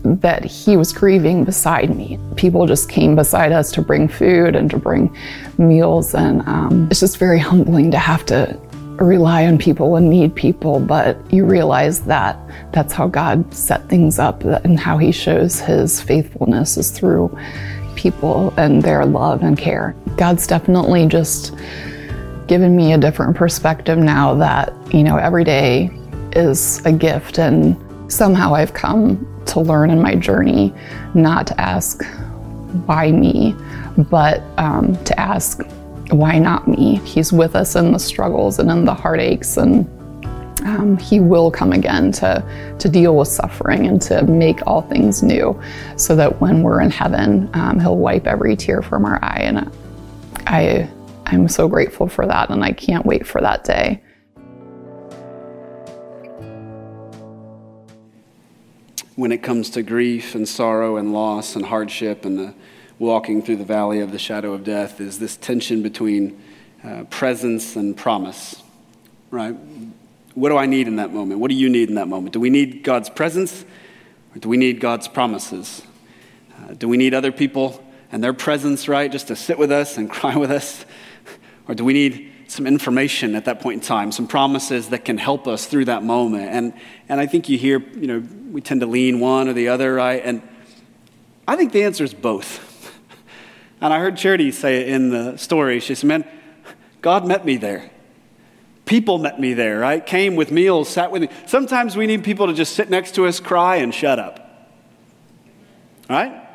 that 0.05 0.45
he 0.45 0.77
was 0.77 0.93
grieving 0.93 1.43
beside 1.43 1.97
me. 1.97 2.17
People 2.37 2.65
just 2.65 2.89
came 2.89 3.17
beside 3.17 3.51
us 3.51 3.73
to 3.73 3.83
bring 3.83 4.07
food 4.07 4.55
and 4.55 4.71
to 4.71 4.77
bring 4.79 5.17
meals, 5.59 6.15
and 6.15 6.43
um, 6.43 6.87
it's 6.91 7.01
just 7.01 7.19
very 7.19 7.41
humbling 7.41 7.91
to 7.91 7.99
have 7.99 8.25
to 8.27 8.57
rely 8.99 9.47
on 9.47 9.59
people 9.59 9.97
and 9.97 10.09
need 10.09 10.35
people, 10.35 10.81
but 10.81 11.19
you 11.33 11.45
realize 11.45 12.01
that 12.03 12.39
that's 12.73 12.93
how 12.93 13.09
God 13.09 13.53
set 13.53 13.89
things 13.89 14.19
up 14.19 14.43
and 14.45 14.79
how 14.79 14.99
He 14.99 15.13
shows 15.13 15.61
His 15.61 16.01
faithfulness 16.01 16.77
is 16.77 16.91
through 16.91 17.37
people 17.95 18.53
and 18.57 18.83
their 18.83 19.05
love 19.05 19.43
and 19.43 19.59
care. 19.59 19.95
God's 20.17 20.47
definitely 20.47 21.07
just 21.07 21.55
given 22.47 22.77
me 22.77 22.93
a 22.93 22.99
different 22.99 23.37
perspective 23.37 23.99
now 23.99 24.35
that, 24.35 24.73
you 24.93 25.03
know, 25.03 25.17
every 25.17 25.45
day 25.45 25.91
is 26.33 26.85
a 26.87 26.93
gift 26.93 27.39
and 27.39 27.77
somehow 28.13 28.55
I've 28.55 28.73
come 28.73 29.27
to 29.47 29.61
learn 29.61 29.91
in 29.91 30.01
my 30.01 30.15
journey 30.15 30.73
not 31.15 31.47
to 31.49 31.61
ask 31.61 32.05
why 32.85 33.11
me, 33.11 33.55
but 34.11 34.43
um, 34.59 35.03
to 35.05 35.19
ask 35.19 35.63
why 36.11 36.39
not 36.39 36.69
me? 36.69 36.97
He's 37.05 37.33
with 37.33 37.57
us 37.57 37.75
in 37.75 37.93
the 37.93 37.99
struggles 37.99 38.59
and 38.59 38.71
in 38.71 38.85
the 38.85 38.95
heartaches, 38.95 39.57
and 39.57 39.87
um, 40.61 40.97
He 40.99 41.21
will 41.21 41.51
come 41.51 41.73
again 41.73 42.13
to, 42.13 42.77
to 42.79 42.89
deal 42.89 43.17
with 43.17 43.29
suffering 43.29 43.87
and 43.87 44.01
to 44.03 44.23
make 44.25 44.65
all 44.67 44.83
things 44.83 45.23
new, 45.23 45.61
so 45.97 46.15
that 46.17 46.41
when 46.41 46.63
we're 46.63 46.81
in 46.81 46.91
heaven, 46.91 47.51
um, 47.55 47.81
He'll 47.81 47.97
wipe 47.97 48.27
every 48.27 48.57
tear 48.57 48.83
from 48.83 49.05
our 49.05 49.23
eye. 49.23 49.43
And 49.43 49.71
I, 50.47 50.89
I'm 51.27 51.49
so 51.49 51.67
grateful 51.69 52.09
for 52.09 52.27
that, 52.27 52.51
and 52.51 52.63
I 52.65 52.73
can't 52.73 53.05
wait 53.05 53.27
for 53.27 53.41
that 53.41 53.65
day. 53.65 54.03
When 59.17 59.33
it 59.33 59.43
comes 59.43 59.71
to 59.71 59.83
grief 59.83 60.35
and 60.35 60.47
sorrow 60.47 60.99
and 60.99 61.13
loss 61.13 61.57
and 61.57 61.65
hardship 61.67 62.25
and 62.27 62.39
the 62.39 62.55
walking 62.99 63.43
through 63.43 63.57
the 63.57 63.65
valley 63.65 64.01
of 64.01 64.13
the 64.13 64.19
shadow 64.19 64.53
of 64.53 64.65
death 64.65 65.01
is 65.01 65.19
this 65.19 65.37
tension 65.37 65.83
between 65.83 66.41
uh, 66.83 67.05
presence 67.05 67.77
and 67.77 67.97
promise, 67.97 68.63
right? 69.31 69.55
What 70.35 70.51
do 70.51 70.57
I 70.57 70.67
need 70.67 70.89
in 70.89 70.97
that 70.97 71.13
moment? 71.13 71.41
What 71.41 71.51
do 71.51 71.57
you 71.57 71.69
need 71.69 71.89
in 71.89 71.97
that 71.97 72.09
moment? 72.09 72.33
Do 72.33 72.41
we 72.41 72.51
need 72.51 72.83
God's 72.83 73.11
presence 73.11 73.65
or 74.35 74.39
do 74.39 74.49
we 74.49 74.57
need 74.57 74.81
God's 74.81 75.09
promises? 75.09 75.83
Uh, 76.57 76.75
do 76.75 76.89
we 76.89 76.97
need 76.97 77.15
other 77.15 77.33
people 77.33 77.83
and 78.13 78.23
their 78.23 78.33
presence, 78.33 78.89
right, 78.89 79.11
just 79.11 79.29
to 79.29 79.37
sit 79.37 79.59
with 79.59 79.73
us 79.73 79.99
and 79.99 80.11
cry 80.11 80.37
with 80.37 80.51
us? 80.51 80.85
Or 81.69 81.75
do 81.75 81.85
we 81.85 81.93
need 81.93 82.33
some 82.49 82.67
information 82.67 83.35
at 83.35 83.47
that 83.47 83.61
point 83.61 83.83
in 83.83 83.87
time, 83.87 84.13
some 84.13 84.29
promises 84.29 84.91
that 84.91 85.05
can 85.05 85.19
help 85.19 85.47
us 85.47 85.67
through 85.67 85.87
that 85.87 86.03
moment? 86.03 86.51
And, 86.51 86.73
and 87.09 87.21
I 87.21 87.27
think 87.27 87.49
you 87.49 87.59
hear, 87.59 87.79
you 87.79 88.07
know, 88.07 88.23
we 88.53 88.61
tend 88.61 88.81
to 88.81 88.87
lean 88.87 89.21
one 89.21 89.49
or 89.49 89.53
the 89.53 89.69
other, 89.69 89.95
right? 89.95 90.23
And 90.25 90.43
I 91.49 91.57
think 91.57 91.73
the 91.73 91.83
answer 91.83 92.05
is 92.05 92.15
both. 92.15 92.66
And 93.81 93.93
I 93.93 93.99
heard 93.99 94.17
Charity 94.17 94.51
say 94.53 94.83
it 94.83 94.89
in 94.89 95.11
the 95.11 95.37
story. 95.37 95.81
She 95.81 95.95
said, 95.95 96.09
Man, 96.09 96.29
God 97.03 97.27
met 97.27 97.45
me 97.45 97.57
there. 97.57 97.91
People 98.87 99.19
met 99.19 99.41
me 99.41 99.53
there, 99.53 99.79
right? 99.79 100.05
Came 100.05 100.37
with 100.37 100.53
meals, 100.53 100.89
sat 100.89 101.11
with 101.11 101.23
me. 101.23 101.29
Sometimes 101.47 101.97
we 101.97 102.07
need 102.07 102.23
people 102.25 102.47
to 102.47 102.55
just 102.55 102.75
sit 102.75 102.89
next 102.89 103.17
to 103.17 103.27
us, 103.27 103.41
cry, 103.41 103.77
and 103.77 103.93
shut 103.93 104.19
up. 104.19 104.69
Right? 106.09 106.47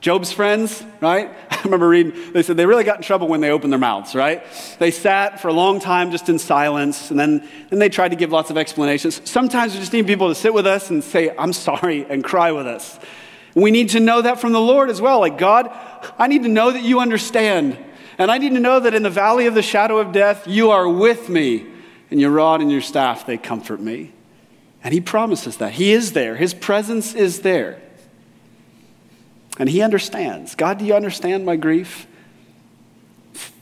Job's 0.00 0.32
friends, 0.32 0.82
right? 1.00 1.30
I 1.50 1.62
remember 1.64 1.88
reading, 1.88 2.32
they 2.32 2.42
said 2.42 2.56
they 2.56 2.66
really 2.66 2.84
got 2.84 2.96
in 2.96 3.02
trouble 3.02 3.28
when 3.28 3.40
they 3.40 3.50
opened 3.50 3.72
their 3.72 3.80
mouths, 3.80 4.14
right? 4.14 4.42
They 4.78 4.90
sat 4.90 5.40
for 5.40 5.48
a 5.48 5.52
long 5.52 5.80
time 5.80 6.10
just 6.10 6.28
in 6.28 6.38
silence, 6.38 7.10
and 7.10 7.18
then, 7.18 7.46
then 7.68 7.78
they 7.78 7.88
tried 7.88 8.10
to 8.10 8.16
give 8.16 8.30
lots 8.30 8.50
of 8.50 8.56
explanations. 8.56 9.20
Sometimes 9.28 9.74
we 9.74 9.80
just 9.80 9.92
need 9.92 10.06
people 10.06 10.28
to 10.28 10.34
sit 10.34 10.54
with 10.54 10.66
us 10.66 10.90
and 10.90 11.04
say, 11.04 11.34
I'm 11.38 11.52
sorry, 11.52 12.06
and 12.08 12.24
cry 12.24 12.52
with 12.52 12.66
us. 12.66 12.98
We 13.54 13.70
need 13.70 13.90
to 13.90 14.00
know 14.00 14.22
that 14.22 14.40
from 14.40 14.52
the 14.52 14.60
Lord 14.60 14.90
as 14.90 15.00
well. 15.00 15.20
Like, 15.20 15.38
God, 15.38 15.70
I 16.18 16.28
need 16.28 16.44
to 16.44 16.48
know 16.48 16.70
that 16.70 16.82
you 16.82 17.00
understand. 17.00 17.78
And 18.18 18.30
I 18.30 18.38
need 18.38 18.54
to 18.54 18.60
know 18.60 18.80
that 18.80 18.94
in 18.94 19.02
the 19.02 19.10
valley 19.10 19.46
of 19.46 19.54
the 19.54 19.62
shadow 19.62 19.98
of 19.98 20.12
death, 20.12 20.46
you 20.46 20.70
are 20.70 20.88
with 20.88 21.28
me. 21.28 21.66
And 22.10 22.20
your 22.20 22.30
rod 22.30 22.60
and 22.60 22.70
your 22.70 22.80
staff, 22.80 23.26
they 23.26 23.38
comfort 23.38 23.80
me. 23.80 24.12
And 24.82 24.94
He 24.94 25.00
promises 25.00 25.56
that. 25.58 25.72
He 25.72 25.92
is 25.92 26.12
there, 26.12 26.36
His 26.36 26.54
presence 26.54 27.14
is 27.14 27.40
there. 27.40 27.80
And 29.58 29.68
He 29.68 29.82
understands. 29.82 30.54
God, 30.54 30.78
do 30.78 30.84
you 30.84 30.94
understand 30.94 31.44
my 31.44 31.56
grief? 31.56 32.06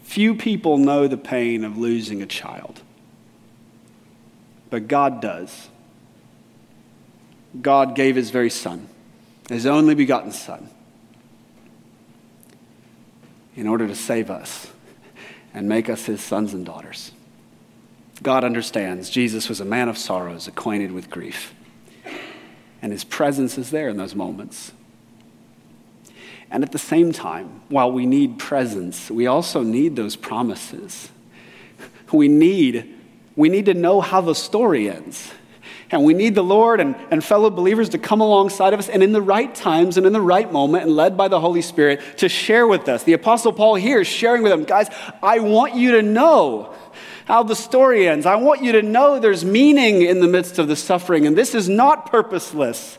Few 0.03 0.35
people 0.35 0.79
know 0.79 1.07
the 1.07 1.19
pain 1.19 1.65
of 1.65 1.77
losing 1.77 2.23
a 2.23 2.27
child, 2.27 2.81
but 4.71 4.89
God 4.89 5.21
does. 5.21 5.69
God 7.61 7.95
gave 7.95 8.17
His 8.17 8.31
very 8.31 8.51
Son 8.51 8.89
his 9.49 9.67
only 9.67 9.95
begotten 9.95 10.33
Son, 10.33 10.69
in 13.57 13.67
order 13.67 13.89
to 13.89 13.95
save 13.95 14.31
us 14.31 14.71
and 15.55 15.69
make 15.69 15.89
us 15.89 16.07
his 16.07 16.21
sons 16.21 16.55
and 16.55 16.65
daughters. 16.65 17.13
God 18.23 18.45
understands. 18.45 19.11
Jesus 19.11 19.49
was 19.49 19.61
a 19.61 19.65
man 19.65 19.89
of 19.89 19.97
sorrows, 19.97 20.49
acquainted 20.49 20.93
with 20.93 21.11
grief. 21.11 21.55
And 22.83 22.93
his 22.93 23.05
presence 23.05 23.59
is 23.59 23.71
there 23.71 23.89
in 23.89 23.97
those 23.97 24.15
moments. 24.15 24.73
And 26.51 26.63
at 26.63 26.73
the 26.73 26.79
same 26.79 27.13
time, 27.13 27.63
while 27.69 27.93
we 27.93 28.07
need 28.07 28.39
presence, 28.39 29.11
we 29.11 29.27
also 29.27 29.63
need 29.63 29.97
those 29.97 30.17
promises. 30.17 31.11
We 32.11 32.27
need, 32.29 32.97
we 33.37 33.51
need 33.51 33.67
to 33.67 33.75
know 33.75 34.01
how 34.01 34.23
the 34.23 34.35
story 34.35 34.89
ends. 34.89 35.31
And 35.91 36.05
we 36.05 36.13
need 36.13 36.35
the 36.35 36.45
Lord 36.45 36.81
and, 36.81 36.95
and 37.11 37.25
fellow 37.25 37.49
believers 37.49 37.89
to 37.91 37.99
come 37.99 38.21
alongside 38.21 38.75
of 38.75 38.79
us 38.79 38.91
and 38.91 39.03
in 39.03 39.13
the 39.13 39.23
right 39.23 39.55
times 39.55 39.97
and 39.97 40.07
in 40.07 40.13
the 40.13 40.21
right 40.21 40.51
moment 40.53 40.85
and 40.85 40.95
led 40.95 41.17
by 41.17 41.29
the 41.29 41.41
Holy 41.41 41.63
Spirit 41.63 42.01
to 42.19 42.29
share 42.29 42.67
with 42.67 42.89
us. 42.89 43.05
The 43.05 43.15
Apostle 43.15 43.55
Paul 43.55 43.77
here 43.77 44.01
is 44.03 44.07
sharing 44.07 44.43
with 44.43 44.53
them, 44.53 44.65
guys, 44.65 44.91
I 45.23 45.39
want 45.39 45.75
you 45.75 45.93
to 45.93 46.03
know 46.03 46.75
how 47.25 47.43
the 47.43 47.57
story 47.57 48.07
ends. 48.07 48.27
I 48.27 48.37
want 48.37 48.63
you 48.63 48.73
to 48.73 48.83
know 48.83 49.19
there's 49.19 49.45
meaning 49.45 50.03
in 50.03 50.21
the 50.21 50.29
midst 50.29 50.59
of 50.59 50.69
the 50.69 50.77
suffering, 50.77 51.27
and 51.27 51.37
this 51.37 51.55
is 51.55 51.69
not 51.69 52.11
purposeless. 52.11 52.99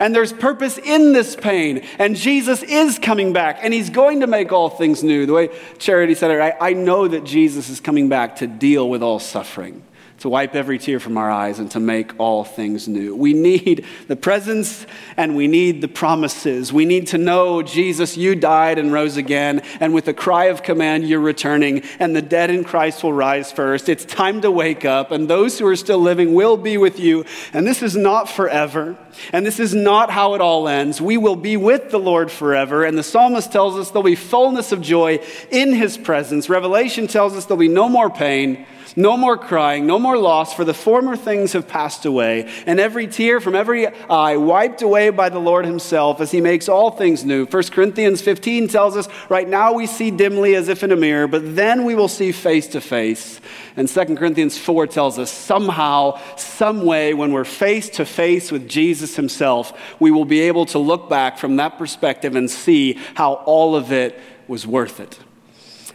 And 0.00 0.14
there's 0.14 0.32
purpose 0.32 0.78
in 0.78 1.12
this 1.12 1.34
pain. 1.34 1.84
And 1.98 2.14
Jesus 2.14 2.62
is 2.62 3.00
coming 3.00 3.32
back, 3.32 3.58
and 3.62 3.74
he's 3.74 3.90
going 3.90 4.20
to 4.20 4.28
make 4.28 4.52
all 4.52 4.70
things 4.70 5.02
new. 5.02 5.26
The 5.26 5.32
way 5.32 5.48
Charity 5.78 6.14
said 6.14 6.30
it, 6.30 6.40
I, 6.40 6.70
I 6.70 6.72
know 6.72 7.08
that 7.08 7.24
Jesus 7.24 7.68
is 7.68 7.80
coming 7.80 8.08
back 8.08 8.36
to 8.36 8.46
deal 8.46 8.88
with 8.88 9.02
all 9.02 9.18
suffering 9.18 9.82
to 10.18 10.28
wipe 10.28 10.56
every 10.56 10.78
tear 10.78 10.98
from 10.98 11.16
our 11.16 11.30
eyes 11.30 11.60
and 11.60 11.70
to 11.70 11.80
make 11.80 12.18
all 12.18 12.42
things 12.42 12.88
new. 12.88 13.14
We 13.14 13.34
need 13.34 13.86
the 14.08 14.16
presence 14.16 14.84
and 15.16 15.36
we 15.36 15.46
need 15.46 15.80
the 15.80 15.88
promises. 15.88 16.72
We 16.72 16.84
need 16.84 17.08
to 17.08 17.18
know, 17.18 17.62
Jesus, 17.62 18.16
you 18.16 18.34
died 18.34 18.78
and 18.78 18.92
rose 18.92 19.16
again, 19.16 19.62
and 19.80 19.94
with 19.94 20.08
a 20.08 20.14
cry 20.14 20.46
of 20.46 20.62
command, 20.62 21.08
you're 21.08 21.20
returning, 21.20 21.82
and 21.98 22.14
the 22.14 22.22
dead 22.22 22.50
in 22.50 22.64
Christ 22.64 23.02
will 23.02 23.12
rise 23.12 23.52
first. 23.52 23.88
It's 23.88 24.04
time 24.04 24.40
to 24.40 24.50
wake 24.50 24.84
up, 24.84 25.10
and 25.12 25.28
those 25.28 25.58
who 25.58 25.66
are 25.66 25.76
still 25.76 25.98
living 25.98 26.34
will 26.34 26.56
be 26.56 26.76
with 26.76 26.98
you. 26.98 27.24
And 27.52 27.66
this 27.66 27.82
is 27.82 27.96
not 27.96 28.28
forever, 28.28 28.96
and 29.32 29.46
this 29.46 29.60
is 29.60 29.74
not 29.74 30.10
how 30.10 30.34
it 30.34 30.40
all 30.40 30.68
ends. 30.68 31.00
We 31.00 31.16
will 31.16 31.36
be 31.36 31.56
with 31.56 31.90
the 31.90 31.98
Lord 31.98 32.30
forever, 32.30 32.84
and 32.84 32.98
the 32.98 33.02
psalmist 33.02 33.52
tells 33.52 33.76
us 33.76 33.90
there'll 33.90 34.02
be 34.02 34.16
fullness 34.16 34.72
of 34.72 34.80
joy 34.80 35.20
in 35.50 35.72
his 35.74 35.96
presence. 35.96 36.48
Revelation 36.48 37.06
tells 37.06 37.34
us 37.34 37.44
there'll 37.44 37.58
be 37.58 37.68
no 37.68 37.88
more 37.88 38.10
pain 38.10 38.66
no 38.96 39.16
more 39.16 39.36
crying, 39.36 39.86
no 39.86 39.98
more 39.98 40.07
loss, 40.16 40.54
for 40.54 40.64
the 40.64 40.72
former 40.72 41.16
things 41.16 41.52
have 41.52 41.68
passed 41.68 42.06
away, 42.06 42.50
and 42.66 42.80
every 42.80 43.06
tear 43.06 43.40
from 43.40 43.54
every 43.54 43.86
eye 43.86 44.36
wiped 44.36 44.80
away 44.80 45.10
by 45.10 45.28
the 45.28 45.38
Lord 45.38 45.64
Himself 45.64 46.20
as 46.20 46.30
He 46.30 46.40
makes 46.40 46.68
all 46.68 46.92
things 46.92 47.24
new. 47.24 47.44
1 47.44 47.62
Corinthians 47.64 48.22
15 48.22 48.68
tells 48.68 48.96
us, 48.96 49.08
right 49.28 49.48
now 49.48 49.72
we 49.72 49.86
see 49.86 50.10
dimly 50.10 50.54
as 50.54 50.68
if 50.68 50.82
in 50.82 50.92
a 50.92 50.96
mirror, 50.96 51.26
but 51.26 51.56
then 51.56 51.84
we 51.84 51.94
will 51.94 52.08
see 52.08 52.32
face 52.32 52.68
to 52.68 52.80
face. 52.80 53.40
And 53.76 53.88
2 53.88 54.16
Corinthians 54.16 54.56
4 54.56 54.86
tells 54.86 55.18
us, 55.18 55.30
somehow, 55.30 56.18
some 56.36 56.84
way, 56.84 57.12
when 57.12 57.32
we're 57.32 57.44
face 57.44 57.90
to 57.90 58.04
face 58.04 58.50
with 58.50 58.68
Jesus 58.68 59.16
Himself, 59.16 59.78
we 60.00 60.10
will 60.10 60.24
be 60.24 60.40
able 60.40 60.66
to 60.66 60.78
look 60.78 61.08
back 61.08 61.36
from 61.36 61.56
that 61.56 61.76
perspective 61.78 62.36
and 62.36 62.50
see 62.50 62.98
how 63.14 63.34
all 63.34 63.76
of 63.76 63.92
it 63.92 64.18
was 64.46 64.66
worth 64.66 65.00
it 65.00 65.18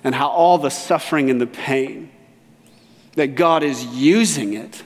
and 0.04 0.14
how 0.14 0.30
all 0.30 0.58
the 0.58 0.70
suffering 0.70 1.30
and 1.30 1.40
the 1.40 1.48
pain 1.48 2.12
that 3.16 3.36
God 3.36 3.64
is 3.64 3.86
using 3.86 4.54
it. 4.54 4.84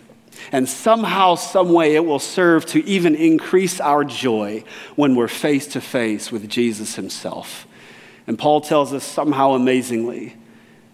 And 0.52 0.68
somehow, 0.68 1.36
some 1.36 1.74
way, 1.74 1.96
it 1.96 2.06
will 2.06 2.20
serve 2.20 2.66
to 2.68 2.86
even 2.86 3.16
increase 3.16 3.82
our 3.82 4.04
joy 4.04 4.64
when 4.96 5.16
we're 5.16 5.28
face 5.28 5.68
to 5.68 5.82
face 5.82 6.32
with 6.32 6.48
Jesus 6.50 6.96
himself. 6.96 7.68
And 8.28 8.38
Paul 8.38 8.62
tells 8.62 8.94
us 8.94 9.04
somehow 9.04 9.52
amazingly 9.52 10.36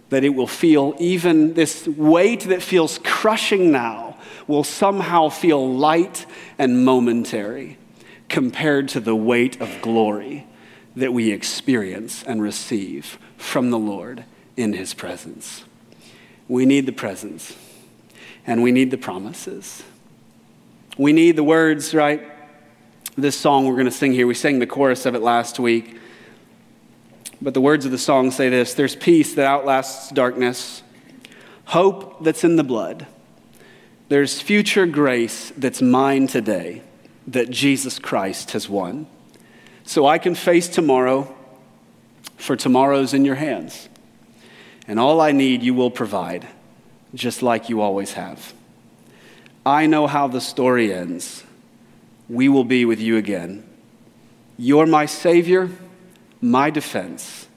that 0.10 0.24
it 0.24 0.30
will 0.30 0.48
feel 0.48 0.96
even 1.00 1.56
this 1.56 1.88
weight 1.88 2.41
that 2.41 2.62
feels 2.62 3.00
crushing 3.04 3.72
now 3.72 4.17
will 4.48 4.63
somehow 4.63 5.30
feel 5.30 5.76
light 5.76 6.26
and 6.58 6.86
momentary 6.86 7.78
compared 8.30 8.89
to 8.89 9.00
the 9.00 9.15
weight 9.15 9.60
of 9.62 9.82
glory 9.82 10.46
that 10.96 11.13
we 11.13 11.32
experience 11.32 12.24
and 12.24 12.41
receive 12.41 13.17
from 13.38 13.72
the 13.72 13.80
Lord 13.80 14.26
in 14.56 14.74
his 14.74 14.93
presence. 14.93 15.63
We 16.54 16.68
need 16.68 16.86
the 16.86 16.92
presence, 16.92 17.58
and 18.46 18.62
we 18.62 18.72
need 18.72 18.92
the 18.92 18.98
promises. 19.00 19.82
We 21.00 21.12
need 21.12 21.36
the 21.36 21.44
words, 21.44 21.96
right? 21.96 22.22
This 23.18 23.36
song 23.36 23.66
we're 23.66 23.74
going 23.74 23.86
to 23.86 23.92
sing 23.92 24.13
here, 24.13 24.28
we 24.28 24.36
sang 24.36 24.60
the 24.60 24.68
chorus 24.68 25.08
of 25.08 25.16
it 25.16 25.24
last 25.24 25.58
week. 25.58 25.98
But 27.42 27.56
the 27.56 27.60
words 27.60 27.86
of 27.86 27.92
the 27.92 27.98
song 27.98 28.30
say 28.30 28.50
this 28.50 28.76
There's 28.76 28.96
peace 28.96 29.34
that 29.34 29.48
outlasts 29.48 30.12
darkness, 30.12 30.84
hope 31.66 32.24
that's 32.24 32.44
in 32.44 32.56
the 32.56 32.63
blood. 32.63 33.08
There's 34.10 34.39
future 34.39 34.86
grace 34.86 35.52
that's 35.58 35.82
mine 35.82 36.28
today 36.28 36.84
that 37.26 37.50
Jesus 37.50 37.98
Christ 37.98 38.52
has 38.52 38.70
won. 38.70 39.08
So 39.86 40.06
I 40.06 40.20
can 40.20 40.36
face 40.36 40.68
tomorrow, 40.68 41.36
for 42.38 42.56
tomorrow's 42.56 43.16
in 43.16 43.26
your 43.26 43.38
hands. 43.38 43.89
And 44.88 45.00
all 45.00 45.22
I 45.22 45.32
need, 45.32 45.63
you 45.63 45.74
will 45.74 45.91
provide, 45.91 46.48
just 47.13 47.41
like 47.41 47.69
you 47.69 47.82
always 47.82 48.13
have. 48.13 48.54
I 49.65 49.86
know 49.86 50.08
how 50.08 50.28
the 50.28 50.41
story 50.41 50.93
ends. 50.93 51.43
We 52.28 52.50
will 52.50 52.65
be 52.65 52.84
with 52.86 53.00
you 53.00 53.17
again. 53.17 53.67
You're 54.58 54.86
my 54.86 55.06
Savior, 55.06 55.69
my 56.41 56.69
defense. 56.69 57.48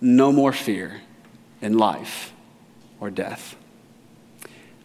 No 0.00 0.32
more 0.32 0.52
fear 0.52 1.02
in 1.60 1.76
life 1.76 2.32
or 3.00 3.10
death. 3.10 3.56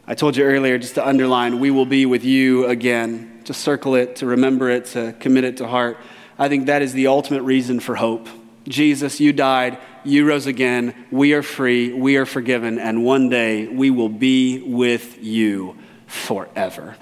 I 0.05 0.15
told 0.15 0.35
you 0.35 0.43
earlier, 0.43 0.77
just 0.77 0.95
to 0.95 1.07
underline, 1.07 1.59
we 1.59 1.71
will 1.71 1.85
be 1.85 2.05
with 2.05 2.23
you 2.23 2.65
again, 2.65 3.41
to 3.45 3.53
circle 3.53 3.95
it, 3.95 4.17
to 4.17 4.25
remember 4.25 4.69
it, 4.69 4.85
to 4.87 5.13
commit 5.19 5.43
it 5.43 5.57
to 5.57 5.67
heart. 5.67 5.97
I 6.37 6.49
think 6.49 6.65
that 6.65 6.81
is 6.81 6.93
the 6.93 7.07
ultimate 7.07 7.43
reason 7.43 7.79
for 7.79 7.95
hope. 7.95 8.27
Jesus, 8.69 9.19
you 9.19 9.33
died, 9.33 9.79
you 10.03 10.27
rose 10.27 10.45
again, 10.45 10.93
we 11.09 11.33
are 11.33 11.41
free, 11.41 11.91
we 11.91 12.17
are 12.17 12.25
forgiven, 12.25 12.77
and 12.77 13.03
one 13.03 13.27
day 13.27 13.67
we 13.67 13.89
will 13.89 14.09
be 14.09 14.61
with 14.61 15.21
you 15.23 15.75
forever. 16.05 16.95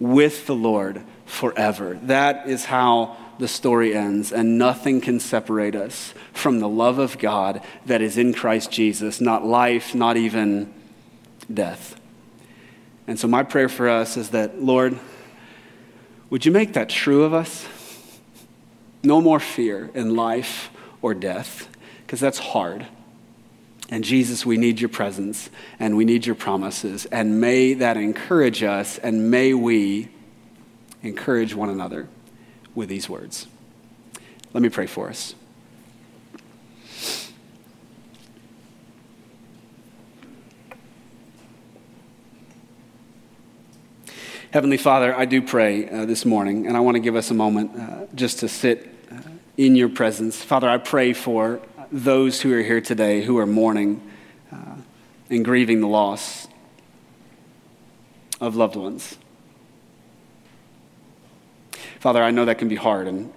With 0.00 0.46
the 0.46 0.54
Lord 0.54 1.02
forever. 1.26 1.98
That 2.04 2.48
is 2.48 2.64
how 2.64 3.18
the 3.38 3.46
story 3.46 3.94
ends, 3.94 4.32
and 4.32 4.56
nothing 4.56 5.02
can 5.02 5.20
separate 5.20 5.76
us 5.76 6.14
from 6.32 6.60
the 6.60 6.68
love 6.68 6.98
of 6.98 7.18
God 7.18 7.60
that 7.84 8.00
is 8.00 8.16
in 8.16 8.32
Christ 8.32 8.70
Jesus, 8.70 9.20
not 9.20 9.44
life, 9.44 9.94
not 9.94 10.16
even 10.16 10.72
death. 11.52 12.00
And 13.06 13.18
so, 13.18 13.28
my 13.28 13.42
prayer 13.42 13.68
for 13.68 13.90
us 13.90 14.16
is 14.16 14.30
that, 14.30 14.62
Lord, 14.62 14.98
would 16.30 16.46
you 16.46 16.52
make 16.52 16.72
that 16.72 16.88
true 16.88 17.22
of 17.24 17.34
us? 17.34 17.66
No 19.02 19.20
more 19.20 19.38
fear 19.38 19.90
in 19.94 20.16
life 20.16 20.70
or 21.02 21.14
death, 21.14 21.68
because 22.04 22.20
that's 22.20 22.38
hard. 22.38 22.86
And 23.88 24.02
Jesus, 24.02 24.44
we 24.44 24.56
need 24.56 24.80
your 24.80 24.88
presence 24.88 25.48
and 25.78 25.96
we 25.96 26.04
need 26.04 26.26
your 26.26 26.34
promises. 26.34 27.06
And 27.06 27.40
may 27.40 27.74
that 27.74 27.96
encourage 27.96 28.62
us 28.62 28.98
and 28.98 29.30
may 29.30 29.54
we 29.54 30.08
encourage 31.02 31.54
one 31.54 31.68
another 31.68 32.08
with 32.74 32.88
these 32.88 33.08
words. 33.08 33.46
Let 34.52 34.62
me 34.62 34.68
pray 34.68 34.86
for 34.86 35.08
us. 35.08 35.34
Heavenly 44.52 44.78
Father, 44.78 45.14
I 45.14 45.26
do 45.26 45.42
pray 45.42 45.86
uh, 45.88 46.06
this 46.06 46.24
morning, 46.24 46.66
and 46.66 46.78
I 46.78 46.80
want 46.80 46.94
to 46.94 47.00
give 47.00 47.14
us 47.14 47.30
a 47.30 47.34
moment 47.34 47.78
uh, 47.78 48.06
just 48.14 48.38
to 48.38 48.48
sit 48.48 48.95
in 49.56 49.76
your 49.76 49.88
presence. 49.88 50.42
Father, 50.42 50.68
I 50.68 50.78
pray 50.78 51.12
for 51.12 51.60
those 51.90 52.40
who 52.40 52.52
are 52.52 52.62
here 52.62 52.80
today 52.80 53.22
who 53.22 53.38
are 53.38 53.46
mourning 53.46 54.02
uh, 54.52 54.76
and 55.30 55.44
grieving 55.44 55.80
the 55.80 55.86
loss 55.86 56.46
of 58.40 58.56
loved 58.56 58.76
ones. 58.76 59.16
Father, 62.00 62.22
I 62.22 62.30
know 62.30 62.44
that 62.44 62.58
can 62.58 62.68
be 62.68 62.76
hard. 62.76 63.06
And 63.06 63.32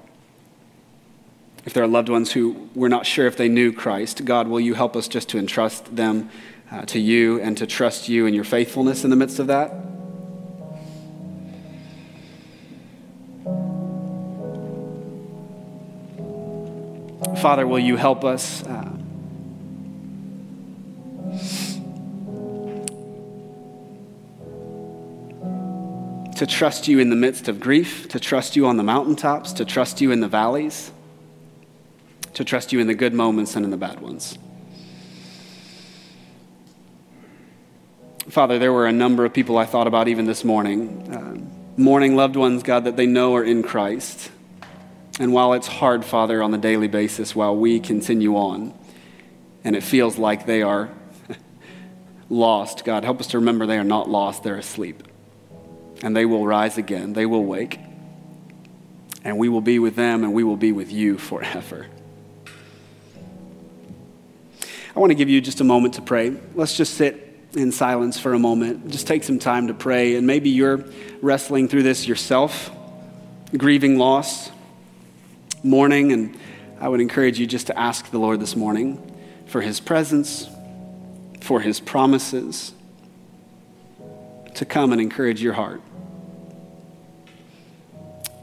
if 1.66 1.74
there 1.74 1.84
are 1.84 1.88
loved 1.88 2.10
ones 2.10 2.32
who 2.32 2.70
we're 2.76 2.90
not 2.90 3.06
sure 3.06 3.26
if 3.28 3.38
they 3.38 3.50
knew 3.50 3.72
Christ, 3.72 4.26
God, 4.26 4.48
will 4.48 4.60
you 4.60 4.74
help 4.74 4.96
us 4.96 5.08
just 5.08 5.30
to 5.30 5.38
entrust 5.38 5.96
them 5.96 6.30
uh, 6.72 6.86
to 6.86 7.00
you 7.00 7.40
and 7.42 7.58
to 7.58 7.66
trust 7.66 8.10
you 8.10 8.26
and 8.26 8.36
your 8.36 8.44
faithfulness 8.44 9.04
in 9.04 9.10
the 9.10 9.16
midst 9.16 9.40
of 9.40 9.48
that? 9.48 9.74
Father, 17.42 17.66
will 17.66 17.80
you 17.80 17.96
help 17.96 18.26
us? 18.26 18.64
Uh, 18.64 19.00
to 26.36 26.46
trust 26.46 26.88
you 26.88 27.00
in 27.00 27.10
the 27.10 27.16
midst 27.16 27.48
of 27.48 27.60
grief, 27.60 28.08
to 28.10 28.20
trust 28.20 28.56
you 28.56 28.66
on 28.66 28.78
the 28.78 28.84
mountaintops, 28.84 29.54
to 29.54 29.66
trust 29.66 30.02
you 30.02 30.12
in 30.12 30.20
the 30.20 30.28
valleys, 30.28 30.92
to 32.34 32.44
trust 32.44 32.74
you 32.74 32.80
in 32.80 32.88
the 32.88 32.94
good 32.94 33.14
moments 33.14 33.56
and 33.56 33.64
in 33.64 33.72
the 33.72 33.78
bad 33.78 34.02
ones. 34.02 34.38
Father, 38.30 38.60
there 38.60 38.74
were 38.74 38.86
a 38.86 38.92
number 38.92 39.24
of 39.26 39.34
people 39.34 39.58
I 39.58 39.66
thought 39.66 39.88
about 39.88 40.08
even 40.08 40.26
this 40.26 40.44
morning, 40.44 41.14
uh, 41.14 41.80
mourning 41.80 42.16
loved 42.16 42.36
ones, 42.36 42.64
God, 42.64 42.84
that 42.84 42.96
they 42.98 43.06
know 43.06 43.36
are 43.36 43.44
in 43.44 43.64
Christ. 43.64 44.30
And 45.20 45.34
while 45.34 45.52
it's 45.52 45.68
hard, 45.68 46.06
Father, 46.06 46.42
on 46.42 46.52
the 46.52 46.58
daily 46.58 46.88
basis, 46.88 47.36
while 47.36 47.54
we 47.54 47.82
continue 47.82 48.38
on, 48.38 48.74
and 49.66 49.76
it 49.76 49.84
feels 49.84 50.18
like 50.18 50.46
they 50.46 50.62
are 50.62 50.90
lost, 52.30 52.86
God, 52.86 53.04
help 53.04 53.20
us 53.20 53.28
to 53.28 53.40
remember 53.40 53.66
they 53.66 53.78
are 53.78 53.84
not 53.84 54.10
lost, 54.10 54.44
they're 54.44 54.56
asleep. 54.56 55.04
And 56.02 56.16
they 56.16 56.26
will 56.26 56.48
rise 56.48 56.78
again, 56.78 57.12
they 57.12 57.26
will 57.26 57.44
wake. 57.44 57.78
And 59.26 59.38
we 59.38 59.50
will 59.50 59.60
be 59.60 59.78
with 59.78 59.98
them, 59.98 60.24
and 60.24 60.34
we 60.34 60.46
will 60.46 60.56
be 60.56 60.72
with 60.72 60.90
you 60.90 61.18
forever. 61.18 61.88
I 64.96 65.00
want 65.00 65.12
to 65.12 65.16
give 65.16 65.28
you 65.28 65.42
just 65.42 65.60
a 65.60 65.66
moment 65.66 65.96
to 65.96 66.02
pray. 66.02 66.34
Let's 66.56 66.78
just 66.78 66.94
sit 66.94 67.26
in 67.58 67.74
silence 67.74 68.18
for 68.18 68.34
a 68.34 68.40
moment. 68.40 68.90
Just 68.90 69.06
take 69.06 69.26
some 69.26 69.38
time 69.38 69.68
to 69.68 69.74
pray. 69.74 70.16
And 70.16 70.26
maybe 70.26 70.50
you're 70.50 70.86
wrestling 71.22 71.68
through 71.68 71.84
this 71.84 72.08
yourself, 72.08 72.72
grieving 73.58 73.98
loss 73.98 74.52
morning, 75.64 76.12
and 76.12 76.38
I 76.80 76.88
would 76.88 77.02
encourage 77.02 77.40
you 77.40 77.48
just 77.48 77.68
to 77.68 77.78
ask 77.78 78.10
the 78.12 78.20
Lord 78.20 78.40
this 78.40 78.56
morning 78.56 79.00
for 79.48 79.62
His 79.62 79.80
presence, 79.80 80.48
for 81.42 81.60
His 81.60 81.80
promises, 81.80 82.74
to 84.56 84.66
come 84.66 84.92
and 84.92 85.02
encourage 85.02 85.42
your 85.42 85.54
heart. 85.54 85.82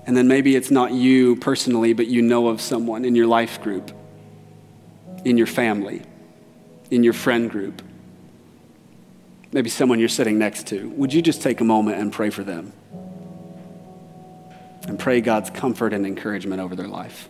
And 0.07 0.17
then 0.17 0.29
maybe 0.29 0.55
it's 0.55 0.71
not 0.71 0.93
you 0.93 1.37
personally, 1.37 1.93
but 1.93 2.07
you 2.07 2.23
know 2.23 2.49
of 2.49 2.61
someone 2.61 3.05
in 3.05 3.15
your 3.17 3.27
life 3.27 3.61
group, 3.61 3.91
in 5.25 5.37
your 5.37 5.49
family, 5.49 6.03
in 6.91 7.03
your 7.03 7.13
friend 7.13 7.51
group, 7.51 7.83
maybe 9.53 9.69
someone 9.69 9.99
you're 9.99 10.09
sitting 10.09 10.39
next 10.39 10.69
to. 10.69 10.89
Would 10.91 11.13
you 11.13 11.23
just 11.23 11.43
take 11.43 11.61
a 11.61 11.65
moment 11.65 11.99
and 11.99 12.13
pray 12.13 12.31
for 12.31 12.45
them? 12.45 12.73
And 14.89 14.99
pray 14.99 15.21
God's 15.21 15.51
comfort 15.51 15.93
and 15.93 16.07
encouragement 16.07 16.61
over 16.61 16.77
their 16.77 16.89
life. 16.89 17.29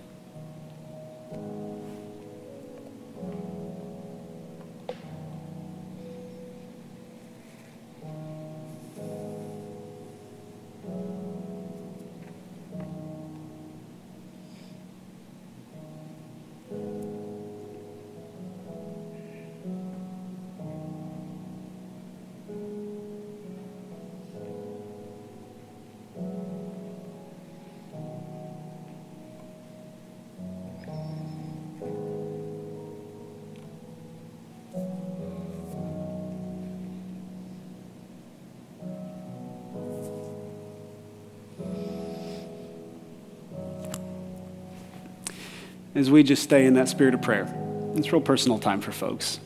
As 45.96 46.10
we 46.10 46.22
just 46.22 46.42
stay 46.42 46.66
in 46.66 46.74
that 46.74 46.88
spirit 46.88 47.14
of 47.14 47.22
prayer. 47.22 47.48
It's 47.94 48.12
real 48.12 48.20
personal 48.20 48.58
time 48.58 48.82
for 48.82 48.92
folks. 48.92 49.40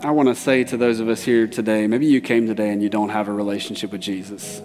I 0.00 0.10
want 0.12 0.28
to 0.28 0.34
say 0.34 0.64
to 0.64 0.76
those 0.76 1.00
of 1.00 1.08
us 1.08 1.22
here 1.22 1.46
today, 1.46 1.86
maybe 1.86 2.06
you 2.06 2.20
came 2.20 2.46
today 2.46 2.70
and 2.70 2.82
you 2.82 2.88
don't 2.88 3.08
have 3.08 3.28
a 3.28 3.32
relationship 3.32 3.92
with 3.92 4.00
Jesus. 4.00 4.60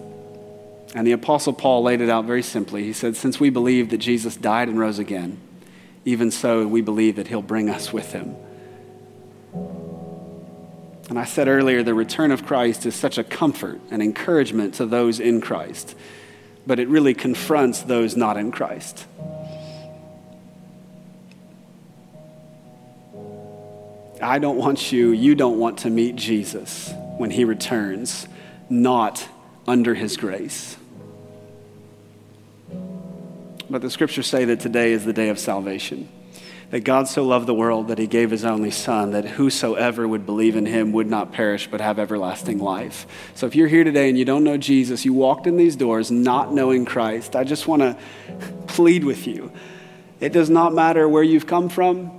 And 0.94 1.06
the 1.06 1.12
Apostle 1.12 1.52
Paul 1.52 1.82
laid 1.82 2.00
it 2.00 2.08
out 2.08 2.24
very 2.24 2.42
simply. 2.42 2.84
He 2.84 2.92
said, 2.92 3.16
Since 3.16 3.38
we 3.38 3.50
believe 3.50 3.90
that 3.90 3.98
Jesus 3.98 4.36
died 4.36 4.68
and 4.68 4.78
rose 4.78 4.98
again, 4.98 5.40
even 6.04 6.30
so 6.30 6.66
we 6.66 6.80
believe 6.80 7.16
that 7.16 7.28
he'll 7.28 7.42
bring 7.42 7.68
us 7.68 7.92
with 7.92 8.12
him. 8.12 8.36
And 11.08 11.18
I 11.18 11.24
said 11.24 11.48
earlier, 11.48 11.82
the 11.82 11.94
return 11.94 12.30
of 12.30 12.46
Christ 12.46 12.86
is 12.86 12.94
such 12.94 13.18
a 13.18 13.24
comfort 13.24 13.80
and 13.90 14.02
encouragement 14.02 14.74
to 14.74 14.86
those 14.86 15.20
in 15.20 15.40
Christ, 15.40 15.94
but 16.66 16.78
it 16.78 16.88
really 16.88 17.14
confronts 17.14 17.82
those 17.82 18.16
not 18.16 18.36
in 18.36 18.52
Christ. 18.52 19.06
I 24.20 24.38
don't 24.38 24.56
want 24.56 24.92
you, 24.92 25.10
you 25.10 25.34
don't 25.34 25.58
want 25.58 25.78
to 25.80 25.90
meet 25.90 26.16
Jesus 26.16 26.92
when 27.18 27.30
he 27.30 27.44
returns, 27.44 28.26
not 28.68 29.28
under 29.66 29.94
his 29.94 30.16
grace. 30.16 30.76
But 33.70 33.82
the 33.82 33.90
scriptures 33.90 34.26
say 34.26 34.44
that 34.46 34.60
today 34.60 34.92
is 34.92 35.04
the 35.04 35.12
day 35.12 35.28
of 35.28 35.38
salvation. 35.38 36.08
That 36.70 36.80
God 36.80 37.08
so 37.08 37.24
loved 37.24 37.46
the 37.46 37.54
world 37.54 37.88
that 37.88 37.98
he 37.98 38.06
gave 38.06 38.30
his 38.30 38.44
only 38.44 38.70
Son, 38.70 39.12
that 39.12 39.24
whosoever 39.24 40.06
would 40.06 40.26
believe 40.26 40.54
in 40.54 40.66
him 40.66 40.92
would 40.92 41.06
not 41.06 41.32
perish 41.32 41.66
but 41.70 41.80
have 41.80 41.98
everlasting 41.98 42.58
life. 42.58 43.06
So 43.34 43.46
if 43.46 43.54
you're 43.54 43.68
here 43.68 43.84
today 43.84 44.08
and 44.08 44.18
you 44.18 44.24
don't 44.24 44.44
know 44.44 44.58
Jesus, 44.58 45.04
you 45.04 45.14
walked 45.14 45.46
in 45.46 45.56
these 45.56 45.76
doors 45.76 46.10
not 46.10 46.52
knowing 46.52 46.84
Christ, 46.84 47.36
I 47.36 47.44
just 47.44 47.66
want 47.66 47.82
to 47.82 47.96
plead 48.66 49.04
with 49.04 49.26
you. 49.26 49.50
It 50.20 50.32
does 50.32 50.50
not 50.50 50.74
matter 50.74 51.08
where 51.08 51.22
you've 51.22 51.46
come 51.46 51.68
from, 51.68 52.17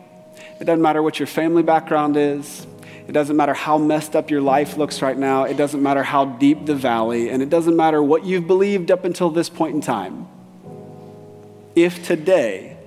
it 0.59 0.65
doesn't 0.65 0.81
matter 0.81 1.01
what 1.01 1.19
your 1.19 1.27
family 1.27 1.63
background 1.63 2.17
is. 2.17 2.67
It 3.07 3.13
doesn't 3.13 3.35
matter 3.35 3.53
how 3.53 3.77
messed 3.77 4.15
up 4.15 4.29
your 4.29 4.41
life 4.41 4.77
looks 4.77 5.01
right 5.01 5.17
now. 5.17 5.45
It 5.45 5.57
doesn't 5.57 5.81
matter 5.81 6.03
how 6.03 6.25
deep 6.25 6.65
the 6.65 6.75
valley. 6.75 7.29
And 7.29 7.41
it 7.41 7.49
doesn't 7.49 7.75
matter 7.75 8.03
what 8.03 8.23
you've 8.23 8.45
believed 8.45 8.91
up 8.91 9.03
until 9.03 9.29
this 9.31 9.49
point 9.49 9.73
in 9.73 9.81
time. 9.81 10.27
If 11.75 12.05
today 12.05 12.77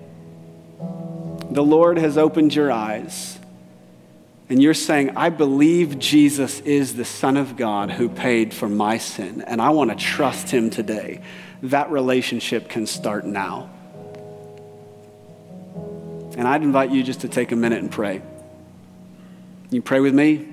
the 1.50 1.64
Lord 1.64 1.98
has 1.98 2.16
opened 2.16 2.54
your 2.54 2.70
eyes 2.70 3.38
and 4.48 4.62
you're 4.62 4.74
saying, 4.74 5.16
I 5.16 5.30
believe 5.30 5.98
Jesus 5.98 6.60
is 6.60 6.94
the 6.94 7.04
Son 7.04 7.36
of 7.36 7.56
God 7.56 7.90
who 7.90 8.08
paid 8.08 8.52
for 8.52 8.68
my 8.68 8.98
sin, 8.98 9.42
and 9.42 9.62
I 9.62 9.70
want 9.70 9.90
to 9.90 9.96
trust 9.96 10.50
him 10.50 10.68
today, 10.68 11.22
that 11.62 11.90
relationship 11.90 12.68
can 12.68 12.86
start 12.86 13.24
now. 13.24 13.70
And 16.36 16.48
I'd 16.48 16.62
invite 16.62 16.90
you 16.90 17.02
just 17.02 17.20
to 17.20 17.28
take 17.28 17.52
a 17.52 17.56
minute 17.56 17.80
and 17.80 17.90
pray. 17.90 18.22
You 19.70 19.82
pray 19.82 20.00
with 20.00 20.14
me, 20.14 20.48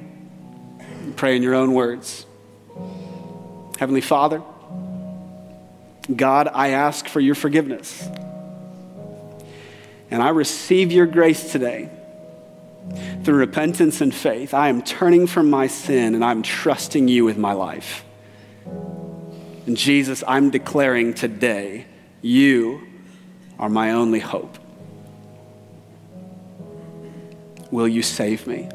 you 1.06 1.14
pray 1.16 1.36
in 1.36 1.44
your 1.44 1.56
own 1.56 1.74
words. 1.74 2.26
Heavenly 3.80 4.02
Father, 4.02 4.42
God, 6.14 6.50
I 6.54 6.70
ask 6.70 7.08
for 7.08 7.20
your 7.20 7.36
forgiveness. 7.36 8.08
And 10.12 10.22
I 10.22 10.30
receive 10.30 10.92
your 10.92 11.06
grace 11.06 11.52
today 11.52 11.90
through 13.24 13.38
repentance 13.38 14.02
and 14.02 14.14
faith. 14.14 14.54
I 14.54 14.70
am 14.70 14.82
turning 14.82 15.28
from 15.28 15.50
my 15.50 15.68
sin 15.68 16.16
and 16.16 16.24
I'm 16.26 16.42
trusting 16.42 17.08
you 17.08 17.26
with 17.26 17.38
my 17.38 17.54
life. 17.54 18.04
And 19.66 19.78
Jesus, 19.78 20.24
I'm 20.28 20.50
declaring 20.50 21.14
today, 21.14 21.86
you 22.22 22.88
are 23.60 23.70
my 23.70 23.92
only 23.92 24.20
hope. 24.20 24.59
Will 27.72 27.88
you 27.88 28.02
save 28.02 28.48
me? 28.48 28.70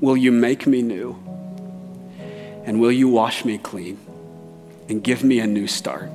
Will 0.00 0.16
you 0.16 0.30
make 0.32 0.66
me 0.66 0.82
new? 0.82 1.18
And 2.64 2.80
will 2.80 2.92
you 2.92 3.08
wash 3.08 3.44
me 3.44 3.58
clean 3.58 3.98
and 4.88 5.02
give 5.02 5.24
me 5.24 5.40
a 5.40 5.46
new 5.46 5.66
start? 5.66 6.10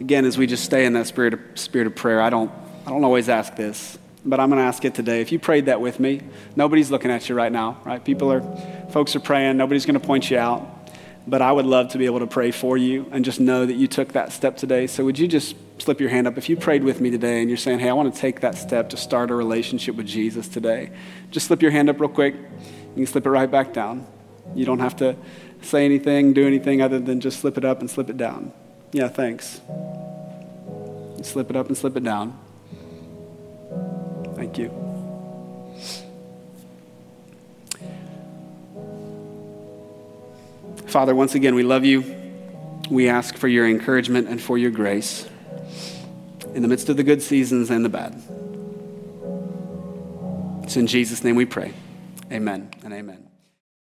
Again, 0.00 0.24
as 0.24 0.36
we 0.36 0.46
just 0.46 0.64
stay 0.64 0.84
in 0.84 0.92
that 0.94 1.06
spirit 1.06 1.34
of, 1.34 1.40
spirit 1.54 1.86
of 1.86 1.94
prayer, 1.94 2.20
I 2.20 2.30
don't, 2.30 2.50
I 2.86 2.90
don't 2.90 3.04
always 3.04 3.28
ask 3.28 3.56
this, 3.56 3.98
but 4.24 4.40
I'm 4.40 4.50
going 4.50 4.60
to 4.60 4.66
ask 4.66 4.84
it 4.84 4.94
today. 4.94 5.20
If 5.20 5.32
you 5.32 5.38
prayed 5.38 5.66
that 5.66 5.80
with 5.80 5.98
me, 5.98 6.20
nobody's 6.54 6.90
looking 6.90 7.10
at 7.10 7.28
you 7.28 7.34
right 7.34 7.50
now, 7.50 7.80
right? 7.84 8.04
People 8.04 8.30
are, 8.30 8.42
folks 8.90 9.16
are 9.16 9.20
praying, 9.20 9.56
nobody's 9.56 9.86
going 9.86 9.98
to 9.98 10.06
point 10.06 10.30
you 10.30 10.38
out. 10.38 10.75
But 11.26 11.42
I 11.42 11.50
would 11.50 11.66
love 11.66 11.88
to 11.88 11.98
be 11.98 12.06
able 12.06 12.20
to 12.20 12.26
pray 12.26 12.52
for 12.52 12.76
you 12.76 13.06
and 13.10 13.24
just 13.24 13.40
know 13.40 13.66
that 13.66 13.74
you 13.74 13.88
took 13.88 14.12
that 14.12 14.32
step 14.32 14.56
today. 14.56 14.86
So 14.86 15.04
would 15.04 15.18
you 15.18 15.26
just 15.26 15.56
slip 15.78 16.00
your 16.00 16.08
hand 16.08 16.26
up 16.26 16.38
if 16.38 16.48
you 16.48 16.56
prayed 16.56 16.84
with 16.84 17.00
me 17.00 17.10
today 17.10 17.40
and 17.40 17.50
you're 17.50 17.56
saying, 17.56 17.80
hey, 17.80 17.88
I 17.88 17.92
want 17.94 18.14
to 18.14 18.20
take 18.20 18.40
that 18.40 18.56
step 18.56 18.90
to 18.90 18.96
start 18.96 19.30
a 19.30 19.34
relationship 19.34 19.96
with 19.96 20.06
Jesus 20.06 20.46
today? 20.46 20.90
Just 21.32 21.48
slip 21.48 21.62
your 21.62 21.72
hand 21.72 21.90
up 21.90 21.98
real 21.98 22.08
quick. 22.08 22.34
You 22.34 23.04
can 23.04 23.06
slip 23.06 23.26
it 23.26 23.30
right 23.30 23.50
back 23.50 23.72
down. 23.72 24.06
You 24.54 24.64
don't 24.64 24.78
have 24.78 24.96
to 24.96 25.16
say 25.62 25.84
anything, 25.84 26.32
do 26.32 26.46
anything 26.46 26.80
other 26.80 27.00
than 27.00 27.20
just 27.20 27.40
slip 27.40 27.58
it 27.58 27.64
up 27.64 27.80
and 27.80 27.90
slip 27.90 28.08
it 28.08 28.16
down. 28.16 28.52
Yeah, 28.92 29.08
thanks. 29.08 29.60
Slip 31.22 31.50
it 31.50 31.56
up 31.56 31.66
and 31.66 31.76
slip 31.76 31.96
it 31.96 32.04
down. 32.04 32.38
Thank 34.36 34.58
you. 34.58 34.85
Father, 40.86 41.14
once 41.14 41.34
again, 41.34 41.54
we 41.54 41.62
love 41.62 41.84
you. 41.84 42.04
We 42.90 43.08
ask 43.08 43.36
for 43.36 43.48
your 43.48 43.68
encouragement 43.68 44.28
and 44.28 44.40
for 44.40 44.56
your 44.56 44.70
grace 44.70 45.28
in 46.54 46.62
the 46.62 46.68
midst 46.68 46.88
of 46.88 46.96
the 46.96 47.02
good 47.02 47.20
seasons 47.20 47.70
and 47.70 47.84
the 47.84 47.88
bad. 47.88 48.14
It's 50.64 50.76
in 50.76 50.86
Jesus' 50.86 51.22
name 51.22 51.36
we 51.36 51.44
pray. 51.44 51.72
Amen 52.32 52.70
and 52.84 52.92
amen. 52.92 53.25